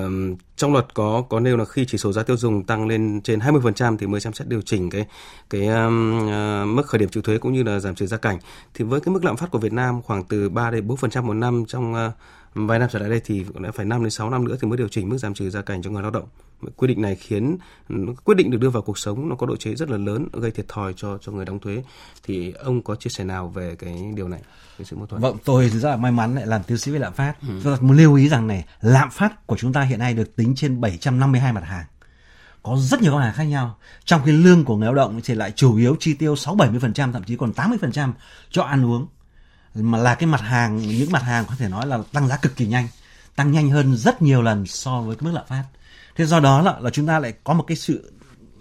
trong 0.56 0.72
luật 0.72 0.94
có 0.94 1.22
có 1.28 1.40
nêu 1.40 1.56
là 1.56 1.64
khi 1.64 1.84
chỉ 1.88 1.98
số 1.98 2.12
giá 2.12 2.22
tiêu 2.22 2.36
dùng 2.36 2.64
tăng 2.64 2.88
lên 2.88 3.20
trên 3.24 3.38
20% 3.38 3.96
thì 3.96 4.06
mới 4.06 4.20
xem 4.20 4.32
xét 4.32 4.48
điều 4.48 4.62
chỉnh 4.62 4.90
cái 4.90 5.06
cái 5.50 5.66
um, 5.66 6.18
uh, 6.18 6.68
mức 6.68 6.86
khởi 6.86 6.98
điểm 6.98 7.08
chịu 7.08 7.22
thuế 7.22 7.38
cũng 7.38 7.52
như 7.52 7.62
là 7.62 7.78
giảm 7.78 7.94
trừ 7.94 8.06
gia 8.06 8.16
cảnh. 8.16 8.38
Thì 8.74 8.84
với 8.84 9.00
cái 9.00 9.14
mức 9.14 9.24
lạm 9.24 9.36
phát 9.36 9.50
của 9.50 9.58
Việt 9.58 9.72
Nam 9.72 10.02
khoảng 10.02 10.24
từ 10.24 10.48
3 10.48 10.70
đến 10.70 10.88
4% 10.88 11.22
một 11.22 11.34
năm 11.34 11.64
trong 11.68 11.92
uh, 11.92 12.12
vài 12.54 12.78
năm 12.78 12.88
trở 12.92 12.98
lại 12.98 13.10
đây 13.10 13.20
thì 13.24 13.44
cũng 13.44 13.62
đã 13.62 13.70
phải 13.70 13.86
5 13.86 14.02
đến 14.02 14.10
6 14.10 14.30
năm 14.30 14.44
nữa 14.44 14.56
thì 14.60 14.68
mới 14.68 14.78
điều 14.78 14.88
chỉnh 14.88 15.08
mức 15.08 15.18
giảm 15.18 15.34
trừ 15.34 15.50
gia 15.50 15.62
cảnh 15.62 15.82
cho 15.82 15.90
người 15.90 16.02
lao 16.02 16.10
động. 16.10 16.24
Quy 16.76 16.88
định 16.88 17.02
này 17.02 17.14
khiến 17.14 17.56
quyết 18.24 18.34
định 18.36 18.50
được 18.50 18.58
đưa 18.60 18.70
vào 18.70 18.82
cuộc 18.82 18.98
sống 18.98 19.28
nó 19.28 19.36
có 19.36 19.46
độ 19.46 19.56
chế 19.56 19.74
rất 19.74 19.90
là 19.90 19.96
lớn 19.96 20.28
gây 20.32 20.50
thiệt 20.50 20.68
thòi 20.68 20.92
cho 20.96 21.18
cho 21.18 21.32
người 21.32 21.44
đóng 21.44 21.58
thuế. 21.58 21.82
Thì 22.22 22.52
ông 22.52 22.82
có 22.82 22.94
chia 22.94 23.10
sẻ 23.10 23.24
nào 23.24 23.48
về 23.48 23.76
cái 23.78 24.12
điều 24.14 24.28
này? 24.28 24.40
Cái 24.78 24.84
sự 24.84 24.96
mâu 24.96 25.06
thuẫn. 25.06 25.22
Vâng, 25.22 25.36
tôi 25.44 25.68
rất 25.68 25.90
là 25.90 25.96
may 25.96 26.12
mắn 26.12 26.34
lại 26.34 26.46
làm 26.46 26.62
tiến 26.62 26.78
sĩ 26.78 26.90
về 26.90 26.98
lạm 26.98 27.12
phát. 27.12 27.34
Ừ. 27.48 27.60
Tôi 27.64 27.76
muốn 27.80 27.96
lưu 27.96 28.14
ý 28.14 28.28
rằng 28.28 28.46
này, 28.46 28.64
lạm 28.80 29.10
phát 29.10 29.46
của 29.46 29.56
chúng 29.56 29.72
ta 29.72 29.82
hiện 29.82 29.98
nay 29.98 30.14
được 30.14 30.36
tính 30.36 30.54
trên 30.56 30.80
752 30.80 31.52
mặt 31.52 31.64
hàng 31.64 31.84
có 32.62 32.76
rất 32.76 33.02
nhiều 33.02 33.14
mặt 33.14 33.24
hàng 33.24 33.34
khác 33.34 33.44
nhau 33.44 33.76
trong 34.04 34.20
khi 34.24 34.32
lương 34.32 34.64
của 34.64 34.76
người 34.76 34.86
lao 34.86 34.94
động 34.94 35.20
thì 35.24 35.34
lại 35.34 35.52
chủ 35.56 35.76
yếu 35.76 35.96
chi 36.00 36.14
tiêu 36.14 36.36
6 36.36 36.56
70% 36.56 37.12
thậm 37.12 37.24
chí 37.24 37.36
còn 37.36 37.52
80% 37.52 38.12
cho 38.50 38.62
ăn 38.62 38.86
uống 38.86 39.06
mà 39.74 39.98
là 39.98 40.14
cái 40.14 40.26
mặt 40.26 40.40
hàng 40.40 40.76
những 40.76 41.12
mặt 41.12 41.22
hàng 41.22 41.44
có 41.48 41.54
thể 41.58 41.68
nói 41.68 41.86
là 41.86 41.98
tăng 42.12 42.28
giá 42.28 42.36
cực 42.36 42.56
kỳ 42.56 42.66
nhanh 42.66 42.88
tăng 43.36 43.52
nhanh 43.52 43.70
hơn 43.70 43.96
rất 43.96 44.22
nhiều 44.22 44.42
lần 44.42 44.66
so 44.66 45.00
với 45.00 45.16
cái 45.16 45.24
mức 45.24 45.32
lạm 45.34 45.46
phát. 45.46 45.64
Thế 46.16 46.26
do 46.26 46.40
đó 46.40 46.62
là, 46.62 46.78
là 46.80 46.90
chúng 46.90 47.06
ta 47.06 47.18
lại 47.18 47.34
có 47.44 47.54
một 47.54 47.64
cái 47.66 47.76
sự 47.76 48.12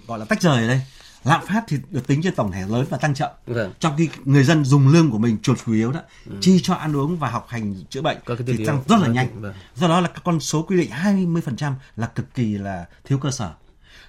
gọi 0.08 0.20
là 0.20 0.26
tách 0.26 0.42
rời 0.42 0.62
ở 0.62 0.68
đây. 0.68 0.82
Lạm 1.24 1.46
phát 1.46 1.64
thì 1.68 1.78
được 1.90 2.08
tính 2.08 2.22
trên 2.24 2.36
tổng 2.36 2.52
thể 2.52 2.62
lớn 2.68 2.86
và 2.90 2.98
tăng 2.98 3.14
chậm. 3.14 3.30
Vâng. 3.48 3.74
trong 3.80 3.98
khi 3.98 4.10
người 4.26 4.44
dân 4.44 4.66
dùng 4.66 4.88
lương 4.88 5.12
của 5.12 5.18
mình 5.18 5.38
chuột 5.42 5.58
chủ 5.66 5.74
yếu 5.74 5.92
đó 5.92 6.00
ừ. 6.26 6.36
chi 6.42 6.60
cho 6.64 6.74
ăn 6.74 6.98
uống 6.98 7.18
và 7.18 7.30
học 7.30 7.46
hành 7.50 7.84
chữa 7.90 8.02
bệnh 8.02 8.18
thì 8.48 8.66
tăng 8.66 8.84
rất 8.88 8.96
là 8.96 9.06
vâng, 9.06 9.14
nhanh. 9.14 9.42
vâng. 9.42 9.54
do 9.76 9.88
đó 9.88 10.02
là 10.02 10.08
các 10.08 10.22
con 10.24 10.40
số 10.40 10.62
quy 10.62 10.78
định 10.78 10.90
20% 11.04 11.74
là 11.96 12.08
cực 12.08 12.34
kỳ 12.34 12.58
là 12.58 12.86
thiếu 13.04 13.18
cơ 13.18 13.32
sở. 13.32 13.52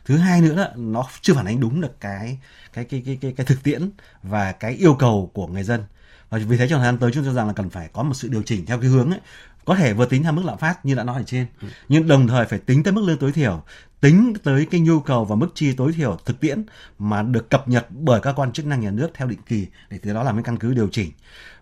Thứ 0.05 0.17
hai 0.17 0.41
nữa 0.41 0.55
là 0.55 0.73
nó 0.77 1.07
chưa 1.21 1.35
phản 1.35 1.47
ánh 1.47 1.61
đúng 1.61 1.81
được 1.81 2.01
cái 2.01 2.39
cái 2.73 2.85
cái 2.85 3.03
cái 3.07 3.19
cái, 3.21 3.33
cái 3.37 3.47
thực 3.47 3.63
tiễn 3.63 3.91
và 4.23 4.53
cái 4.53 4.73
yêu 4.73 4.95
cầu 4.95 5.31
của 5.35 5.47
người 5.47 5.63
dân 5.63 5.85
và 6.33 6.39
vì 6.49 6.57
thế 6.57 6.69
trong 6.69 6.81
thời 6.81 6.87
gian 6.87 6.99
tới 6.99 7.11
chúng 7.13 7.25
tôi 7.25 7.33
cho 7.33 7.37
rằng 7.37 7.47
là 7.47 7.53
cần 7.53 7.71
phải 7.71 7.89
có 7.93 8.03
một 8.03 8.15
sự 8.15 8.29
điều 8.29 8.43
chỉnh 8.43 8.67
theo 8.67 8.81
cái 8.81 8.91
hướng 8.91 9.11
ấy 9.11 9.21
có 9.65 9.75
thể 9.75 9.93
vừa 9.93 10.07
tính 10.07 10.23
theo 10.23 10.33
mức 10.33 10.43
lạm 10.45 10.59
phát 10.59 10.87
như 10.87 10.95
đã 10.95 11.05
nói 11.05 11.17
ở 11.17 11.23
trên. 11.27 11.47
Ừ. 11.63 11.69
nhưng 11.89 12.07
đồng 12.07 12.29
thời 12.29 12.47
phải 12.47 12.59
tính 12.59 12.83
tới 12.83 12.93
mức 12.93 13.03
lương 13.05 13.19
tối 13.19 13.33
thiểu 13.33 13.63
tính 14.01 14.35
tới 14.43 14.67
cái 14.71 14.81
nhu 14.81 15.01
cầu 15.01 15.25
và 15.25 15.37
mức 15.37 15.49
chi 15.55 15.73
tối 15.73 15.93
thiểu 15.93 16.17
thực 16.25 16.41
tiễn 16.41 16.65
mà 16.99 17.23
được 17.23 17.51
cập 17.51 17.69
nhật 17.69 17.87
bởi 17.91 18.21
các 18.21 18.33
quan 18.37 18.53
chức 18.53 18.67
năng 18.67 18.81
nhà 18.81 18.91
nước 18.91 19.11
theo 19.15 19.29
định 19.29 19.39
kỳ 19.47 19.67
để 19.91 19.99
từ 20.03 20.15
đó 20.15 20.23
làm 20.23 20.37
cái 20.37 20.43
căn 20.45 20.57
cứ 20.57 20.75
điều 20.75 20.89
chỉnh. 20.93 21.11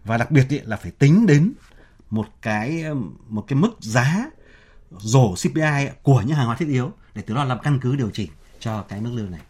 Và 0.04 0.16
đặc 0.16 0.30
biệt 0.30 0.48
ý, 0.48 0.60
là 0.64 0.76
phải 0.76 0.90
tính 0.90 1.26
đến 1.26 1.52
một 2.10 2.26
cái 2.42 2.84
một 3.28 3.44
cái 3.48 3.56
mức 3.56 3.76
giá 3.80 4.30
rổ 4.98 5.34
CPI 5.34 5.88
của 6.02 6.22
những 6.26 6.36
hàng 6.36 6.46
hóa 6.46 6.56
thiết 6.56 6.68
yếu 6.68 6.92
để 7.14 7.22
từ 7.26 7.34
đó 7.34 7.44
làm 7.44 7.58
căn 7.62 7.78
cứ 7.82 7.96
điều 7.96 8.10
chỉnh 8.10 8.30
cho 8.60 8.82
cái 8.82 9.00
mức 9.00 9.10
lương 9.14 9.30
này 9.30 9.40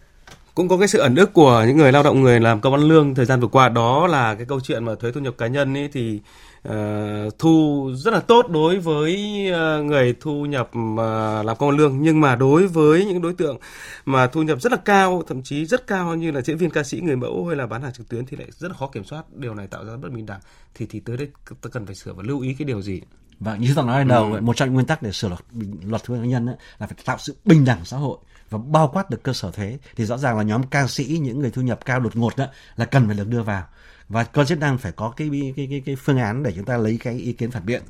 cũng 0.55 0.69
có 0.69 0.79
cái 0.79 0.89
sự 0.89 0.99
ẩn 0.99 1.17
ức 1.17 1.33
của 1.33 1.65
những 1.67 1.77
người 1.77 1.93
lao 1.93 2.03
động 2.03 2.23
người 2.23 2.41
làm 2.41 2.61
công 2.61 2.75
ăn 2.75 2.83
lương 2.83 3.15
thời 3.15 3.25
gian 3.25 3.41
vừa 3.41 3.49
qua 3.49 3.69
đó 3.69 4.07
là 4.07 4.35
cái 4.35 4.47
câu 4.47 4.61
chuyện 4.61 4.85
mà 4.85 4.95
thuế 4.95 5.13
thu 5.13 5.21
nhập 5.21 5.35
cá 5.39 5.47
nhân 5.47 5.77
ấy 5.77 5.89
thì 5.93 6.21
uh, 6.69 7.39
thu 7.39 7.91
rất 7.95 8.15
là 8.15 8.21
tốt 8.21 8.47
đối 8.49 8.79
với 8.79 9.47
uh, 9.51 9.85
người 9.85 10.15
thu 10.21 10.47
nhập 10.47 10.69
uh, 10.69 10.99
làm 11.47 11.57
công 11.59 11.69
ăn 11.71 11.77
lương. 11.77 12.03
Nhưng 12.03 12.21
mà 12.21 12.37
đối 12.37 12.67
với 12.67 13.05
những 13.05 13.23
đối 13.23 13.35
tượng 13.35 13.59
mà 14.05 14.27
thu 14.27 14.43
nhập 14.43 14.61
rất 14.61 14.73
là 14.73 14.79
cao 14.85 15.23
thậm 15.27 15.43
chí 15.43 15.67
rất 15.67 15.87
cao 15.87 16.15
như 16.15 16.31
là 16.31 16.41
diễn 16.41 16.57
viên 16.57 16.71
ca 16.71 16.83
sĩ 16.83 17.01
người 17.01 17.17
mẫu 17.17 17.47
hay 17.47 17.57
là 17.57 17.67
bán 17.67 17.83
hàng 17.83 17.93
trực 17.93 18.09
tuyến 18.09 18.27
thì 18.27 18.37
lại 18.37 18.49
rất 18.51 18.69
là 18.69 18.75
khó 18.75 18.87
kiểm 18.87 19.05
soát. 19.05 19.25
Điều 19.35 19.55
này 19.55 19.67
tạo 19.67 19.85
ra 19.85 19.97
bất 19.97 20.13
bình 20.13 20.27
đẳng. 20.27 20.41
Thì 20.75 20.87
thì 20.87 21.01
tới 21.01 21.17
đây 21.17 21.29
ta 21.61 21.71
cần 21.73 21.87
phải 21.87 21.95
sửa 21.95 22.13
và 22.13 22.23
lưu 22.27 22.41
ý 22.41 22.55
cái 22.55 22.65
điều 22.65 22.83
gì? 22.83 23.01
Và 23.41 23.57
như 23.57 23.73
tôi 23.77 23.85
nói 23.85 24.05
đầu 24.05 24.33
ừ. 24.33 24.41
một 24.41 24.57
trong 24.57 24.69
những 24.69 24.75
nguyên 24.75 24.87
tắc 24.87 25.03
để 25.03 25.13
sửa 25.13 25.29
luật 25.29 25.41
luật 25.87 26.05
thuế 26.05 26.19
cá 26.19 26.25
nhân 26.25 26.47
ấy, 26.47 26.57
là 26.79 26.87
phải 26.87 26.97
tạo 27.05 27.17
sự 27.21 27.37
bình 27.45 27.65
đẳng 27.65 27.85
xã 27.85 27.97
hội 27.97 28.19
và 28.51 28.59
bao 28.59 28.89
quát 28.89 29.11
được 29.11 29.23
cơ 29.23 29.33
sở 29.33 29.51
thuế 29.51 29.79
thì 29.97 30.05
rõ 30.05 30.19
ràng 30.19 30.37
là 30.37 30.43
nhóm 30.43 30.63
ca 30.63 30.87
sĩ 30.87 31.19
những 31.23 31.41
người 31.41 31.51
thu 31.51 31.63
nhập 31.63 31.85
cao 31.85 32.01
đột 32.01 32.17
ngột 32.17 32.37
đó 32.37 32.47
là 32.77 32.85
cần 32.85 33.07
phải 33.07 33.17
được 33.17 33.29
đưa 33.29 33.43
vào. 33.43 33.65
Và 34.09 34.25
cơ 34.25 34.45
chức 34.45 34.59
năng 34.59 34.79
phải 34.79 34.93
có 34.93 35.13
cái 35.17 35.53
cái 35.57 35.67
cái 35.71 35.83
cái 35.87 35.97
phương 35.97 36.19
án 36.19 36.43
để 36.43 36.53
chúng 36.57 36.65
ta 36.65 36.77
lấy 36.77 36.99
cái 37.03 37.15
ý 37.15 37.33
kiến 37.33 37.51
phản 37.51 37.67
biện. 37.67 37.83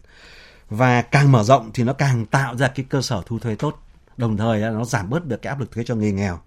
Và 0.70 1.02
càng 1.02 1.32
mở 1.32 1.42
rộng 1.42 1.70
thì 1.74 1.84
nó 1.84 1.92
càng 1.92 2.26
tạo 2.26 2.56
ra 2.56 2.68
cái 2.68 2.86
cơ 2.88 3.02
sở 3.02 3.22
thu 3.26 3.38
thuế 3.38 3.54
tốt 3.54 3.82
đồng 4.16 4.36
thời 4.36 4.60
nó 4.60 4.84
giảm 4.84 5.10
bớt 5.10 5.26
được 5.26 5.42
cái 5.42 5.48
áp 5.48 5.60
lực 5.60 5.72
thuế 5.72 5.84
cho 5.84 5.94
người 5.94 6.12
nghèo. 6.12 6.38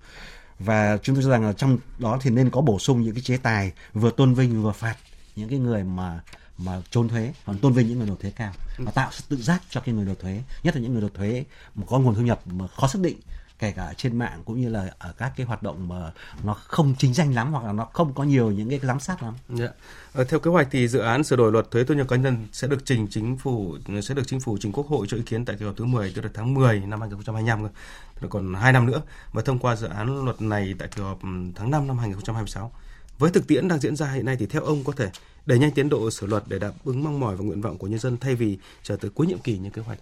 Và 0.60 0.98
chúng 0.98 1.16
tôi 1.16 1.24
cho 1.24 1.30
rằng 1.30 1.44
là 1.44 1.54
trong 1.54 1.78
đó 2.00 2.18
thì 2.22 2.30
nên 2.30 2.50
có 2.50 2.62
bổ 2.62 2.80
sung 2.80 3.02
những 3.02 3.14
cái 3.14 3.22
chế 3.22 3.38
tài 3.38 3.72
vừa 3.94 4.12
tôn 4.12 4.34
vinh 4.34 4.64
vừa 4.64 4.72
phạt 4.72 4.96
những 5.36 5.50
cái 5.50 5.60
người 5.60 5.84
mà 5.84 6.20
mà 6.58 6.82
trốn 6.90 7.10
thuế 7.10 7.34
còn 7.46 7.60
tôn 7.60 7.74
vinh 7.74 7.88
những 7.88 7.98
người 7.98 8.08
nộp 8.08 8.20
thuế 8.20 8.32
cao. 8.32 8.54
Và 8.78 8.92
tạo 8.92 9.10
sự 9.12 9.24
tự 9.30 9.38
giác 9.38 9.62
cho 9.70 9.82
cái 9.82 9.96
người 9.96 10.06
nộp 10.06 10.20
thuế 10.20 10.42
nhất 10.64 10.76
là 10.76 10.82
những 10.82 10.94
người 10.94 11.02
nộp 11.02 11.14
thuế 11.14 11.44
mà 11.76 11.84
có 11.90 12.00
nguồn 12.00 12.16
thu 12.16 12.22
nhập 12.22 12.42
mà 12.46 12.68
khó 12.68 12.88
xác 12.88 13.00
định 13.02 13.18
kể 13.64 13.72
cả 13.72 13.94
trên 13.98 14.20
mạng 14.20 14.42
cũng 14.46 14.62
như 14.62 14.70
là 14.70 14.94
ở 14.98 15.14
các 15.18 15.34
cái 15.36 15.46
hoạt 15.46 15.64
động 15.64 15.88
mà 15.88 16.12
nó 16.44 16.54
không 16.54 16.96
chính 16.98 17.14
danh 17.14 17.34
lắm 17.34 17.52
hoặc 17.52 17.66
là 17.66 17.74
nó 17.74 17.86
không 17.86 18.14
có 18.14 18.24
nhiều 18.24 18.52
những 18.52 18.70
cái 18.70 18.80
giám 18.80 19.00
sát 19.00 19.24
lắm. 19.24 19.34
Yeah. 19.60 20.30
Theo 20.30 20.40
kế 20.40 20.52
hoạch 20.52 20.68
thì 20.72 20.88
dự 20.88 21.00
án 21.00 21.24
sửa 21.24 21.36
đổi 21.36 21.52
luật 21.52 21.72
thuế 21.72 21.84
thu 21.84 21.94
nhập 21.94 22.08
cá 22.10 22.16
nhân 22.16 22.48
sẽ 22.52 22.68
được 22.68 22.86
trình 22.86 23.08
chính 23.10 23.38
phủ, 23.38 23.78
sẽ 24.04 24.16
được 24.16 24.28
chính 24.28 24.40
phủ, 24.40 24.58
trình 24.60 24.72
quốc 24.72 24.88
hội 24.88 25.08
cho 25.10 25.18
ý 25.18 25.24
kiến 25.24 25.46
tại 25.46 25.56
kỳ 25.60 25.66
họp 25.66 25.78
thứ 25.78 25.86
10 25.86 26.14
tức 26.16 26.22
là 26.22 26.30
tháng 26.34 26.54
10 26.54 26.80
năm 26.80 27.02
2025 27.02 27.62
rồi. 27.62 28.30
còn 28.30 28.54
2 28.54 28.74
năm 28.74 28.86
nữa 28.86 29.02
và 29.34 29.42
thông 29.42 29.60
qua 29.60 29.76
dự 29.76 29.88
án 29.88 30.26
luật 30.26 30.42
này 30.42 30.76
tại 30.80 30.88
kỳ 30.96 31.02
họp 31.02 31.20
tháng 31.56 31.72
5 31.72 31.88
năm 31.88 31.98
2026. 31.98 32.72
Với 33.20 33.32
thực 33.32 33.48
tiễn 33.48 33.68
đang 33.68 33.80
diễn 33.80 33.96
ra 33.96 34.12
hiện 34.12 34.26
nay 34.26 34.36
thì 34.40 34.46
theo 34.46 34.64
ông 34.64 34.84
có 34.84 34.94
thể 34.98 35.10
đẩy 35.46 35.60
nhanh 35.60 35.72
tiến 35.72 35.90
độ 35.90 36.12
sửa 36.12 36.28
luật 36.28 36.44
để 36.48 36.60
đáp 36.60 36.72
ứng 36.86 37.04
mong 37.04 37.20
mỏi 37.20 37.36
và 37.36 37.46
nguyện 37.46 37.62
vọng 37.62 37.78
của 37.78 37.88
nhân 37.88 38.00
dân 38.00 38.18
thay 38.18 38.36
vì 38.36 38.58
chờ 38.84 38.96
tới 38.96 39.12
cuối 39.12 39.28
nhiệm 39.28 39.40
kỳ 39.40 39.58
như 39.58 39.70
kế 39.70 39.82
hoạch 39.82 40.00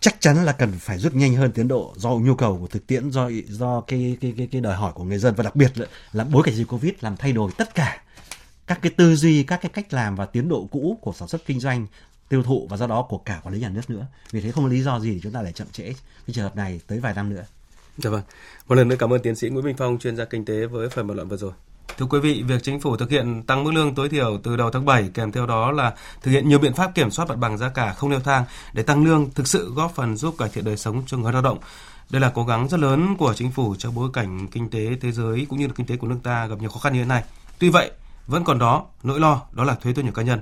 chắc 0.00 0.20
chắn 0.20 0.44
là 0.44 0.52
cần 0.52 0.72
phải 0.78 0.98
rút 0.98 1.14
nhanh 1.14 1.34
hơn 1.34 1.52
tiến 1.52 1.68
độ 1.68 1.94
do 1.96 2.10
nhu 2.10 2.34
cầu 2.34 2.58
của 2.60 2.66
thực 2.66 2.86
tiễn 2.86 3.10
do 3.10 3.30
do 3.48 3.80
cái 3.80 4.16
cái 4.20 4.34
cái 4.36 4.48
cái 4.52 4.60
đòi 4.60 4.76
hỏi 4.76 4.92
của 4.92 5.04
người 5.04 5.18
dân 5.18 5.34
và 5.34 5.44
đặc 5.44 5.56
biệt 5.56 5.78
là, 5.78 5.86
là 6.12 6.24
bối 6.24 6.42
cảnh 6.46 6.54
dịch 6.54 6.68
covid 6.68 6.92
làm 7.00 7.16
thay 7.16 7.32
đổi 7.32 7.50
tất 7.58 7.74
cả 7.74 8.02
các 8.66 8.78
cái 8.82 8.92
tư 8.96 9.16
duy 9.16 9.42
các 9.42 9.60
cái 9.62 9.70
cách 9.74 9.92
làm 9.92 10.16
và 10.16 10.26
tiến 10.26 10.48
độ 10.48 10.68
cũ 10.70 10.98
của 11.00 11.12
sản 11.12 11.28
xuất 11.28 11.46
kinh 11.46 11.60
doanh 11.60 11.86
tiêu 12.28 12.42
thụ 12.42 12.66
và 12.70 12.76
do 12.76 12.86
đó 12.86 13.06
của 13.08 13.18
cả 13.18 13.40
quản 13.44 13.54
lý 13.54 13.60
nhà 13.60 13.68
nước 13.68 13.90
nữa 13.90 14.06
vì 14.30 14.40
thế 14.40 14.50
không 14.50 14.64
có 14.64 14.70
lý 14.70 14.82
do 14.82 15.00
gì 15.00 15.14
để 15.14 15.20
chúng 15.22 15.32
ta 15.32 15.42
lại 15.42 15.52
chậm 15.52 15.68
trễ 15.72 15.84
cái 15.84 16.32
trường 16.32 16.44
hợp 16.44 16.56
này 16.56 16.80
tới 16.86 17.00
vài 17.00 17.14
năm 17.14 17.30
nữa. 17.30 17.44
Dạ 17.98 18.10
vâng. 18.10 18.22
Một 18.68 18.74
lần 18.74 18.88
nữa 18.88 18.96
cảm 18.98 19.12
ơn 19.12 19.22
tiến 19.22 19.34
sĩ 19.36 19.48
Nguyễn 19.48 19.64
Minh 19.64 19.76
Phong 19.78 19.98
chuyên 19.98 20.16
gia 20.16 20.24
kinh 20.24 20.44
tế 20.44 20.66
với 20.66 20.88
phần 20.88 21.06
bàn 21.06 21.16
luận 21.16 21.28
vừa 21.28 21.36
rồi. 21.36 21.52
Thưa 21.98 22.06
quý 22.06 22.18
vị, 22.20 22.42
việc 22.42 22.62
chính 22.62 22.80
phủ 22.80 22.96
thực 22.96 23.10
hiện 23.10 23.42
tăng 23.42 23.64
mức 23.64 23.70
lương 23.74 23.94
tối 23.94 24.08
thiểu 24.08 24.40
từ 24.42 24.56
đầu 24.56 24.70
tháng 24.70 24.84
7 24.84 25.10
kèm 25.14 25.32
theo 25.32 25.46
đó 25.46 25.70
là 25.72 25.94
thực 26.22 26.30
hiện 26.30 26.48
nhiều 26.48 26.58
biện 26.58 26.74
pháp 26.74 26.94
kiểm 26.94 27.10
soát 27.10 27.28
mặt 27.28 27.38
bằng 27.38 27.58
giá 27.58 27.68
cả 27.68 27.92
không 27.92 28.10
leo 28.10 28.20
thang 28.20 28.44
để 28.72 28.82
tăng 28.82 29.04
lương 29.04 29.30
thực 29.30 29.48
sự 29.48 29.72
góp 29.74 29.94
phần 29.94 30.16
giúp 30.16 30.34
cải 30.38 30.48
thiện 30.48 30.64
đời 30.64 30.76
sống 30.76 31.02
cho 31.06 31.16
người 31.16 31.32
lao 31.32 31.42
động. 31.42 31.58
Đây 32.10 32.20
là 32.20 32.32
cố 32.34 32.44
gắng 32.44 32.68
rất 32.68 32.80
lớn 32.80 33.16
của 33.18 33.34
chính 33.34 33.50
phủ 33.50 33.74
trong 33.78 33.94
bối 33.94 34.10
cảnh 34.12 34.48
kinh 34.48 34.70
tế 34.70 34.88
thế 35.00 35.12
giới 35.12 35.46
cũng 35.48 35.58
như 35.58 35.66
là 35.66 35.72
kinh 35.76 35.86
tế 35.86 35.96
của 35.96 36.06
nước 36.06 36.18
ta 36.22 36.46
gặp 36.46 36.60
nhiều 36.60 36.70
khó 36.70 36.80
khăn 36.80 36.92
như 36.92 36.98
thế 36.98 37.08
này. 37.08 37.24
Tuy 37.58 37.70
vậy, 37.70 37.90
vẫn 38.26 38.44
còn 38.44 38.58
đó 38.58 38.86
nỗi 39.02 39.20
lo 39.20 39.42
đó 39.52 39.64
là 39.64 39.74
thuế 39.74 39.92
thu 39.92 40.02
nhập 40.02 40.14
cá 40.14 40.22
nhân. 40.22 40.40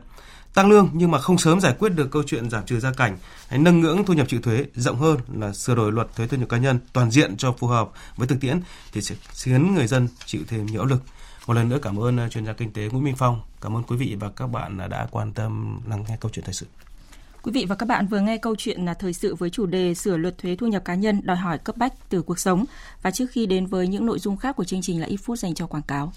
Tăng 0.54 0.70
lương 0.70 0.90
nhưng 0.92 1.10
mà 1.10 1.18
không 1.18 1.38
sớm 1.38 1.60
giải 1.60 1.74
quyết 1.78 1.88
được 1.88 2.10
câu 2.10 2.22
chuyện 2.26 2.50
giảm 2.50 2.66
trừ 2.66 2.80
gia 2.80 2.92
cảnh 2.92 3.18
hay 3.48 3.58
nâng 3.58 3.80
ngưỡng 3.80 4.04
thu 4.04 4.14
nhập 4.14 4.26
chịu 4.28 4.40
thuế 4.40 4.64
rộng 4.74 4.96
hơn 4.96 5.18
là 5.34 5.52
sửa 5.52 5.74
đổi 5.74 5.92
luật 5.92 6.16
thuế 6.16 6.26
thu 6.26 6.36
nhập 6.36 6.48
cá 6.48 6.56
nhân 6.56 6.78
toàn 6.92 7.10
diện 7.10 7.36
cho 7.36 7.52
phù 7.52 7.66
hợp 7.66 7.90
với 8.16 8.28
thực 8.28 8.40
tiễn 8.40 8.60
thì 8.92 9.02
sẽ 9.02 9.14
khiến 9.32 9.74
người 9.74 9.86
dân 9.86 10.08
chịu 10.26 10.42
thêm 10.48 10.66
nhiều 10.66 10.80
áp 10.80 10.86
lực. 10.86 11.02
Một 11.46 11.54
lần 11.54 11.68
nữa 11.68 11.78
cảm 11.82 12.00
ơn 12.00 12.16
ờ, 12.16 12.28
chuyên 12.28 12.46
gia 12.46 12.52
kinh 12.52 12.72
tế 12.72 12.88
Nguyễn 12.88 13.04
Minh 13.04 13.16
Phong. 13.16 13.40
Cảm 13.60 13.76
ơn 13.76 13.82
quý 13.82 13.96
vị 13.96 14.16
và 14.20 14.30
các 14.36 14.46
bạn 14.46 14.78
đã 14.90 15.06
quan 15.10 15.32
tâm 15.32 15.80
lắng 15.88 16.04
nghe 16.08 16.16
câu 16.20 16.30
chuyện 16.30 16.44
thời 16.44 16.54
sự. 16.54 16.66
Quý 17.42 17.52
vị 17.52 17.66
và 17.68 17.74
các 17.74 17.86
bạn 17.86 18.06
vừa 18.06 18.20
nghe 18.20 18.38
câu 18.38 18.54
chuyện 18.58 18.84
là 18.84 18.94
thời 18.94 19.12
sự 19.12 19.34
với 19.34 19.50
chủ 19.50 19.66
đề 19.66 19.94
sửa 19.94 20.16
luật 20.16 20.38
thuế 20.38 20.56
thu 20.56 20.66
nhập 20.66 20.84
cá 20.84 20.94
nhân, 20.94 21.20
đòi 21.24 21.36
hỏi 21.36 21.58
cấp 21.58 21.76
bách 21.76 21.92
từ 22.08 22.22
cuộc 22.22 22.38
sống. 22.38 22.64
Và 23.02 23.10
trước 23.10 23.26
khi 23.30 23.46
đến 23.46 23.66
với 23.66 23.88
những 23.88 24.06
nội 24.06 24.18
dung 24.18 24.36
khác 24.36 24.56
của 24.56 24.64
chương 24.64 24.82
trình 24.82 25.00
là 25.00 25.06
ít 25.06 25.16
phút 25.16 25.38
dành 25.38 25.54
cho 25.54 25.66
quảng 25.66 25.82
cáo. 25.82 26.12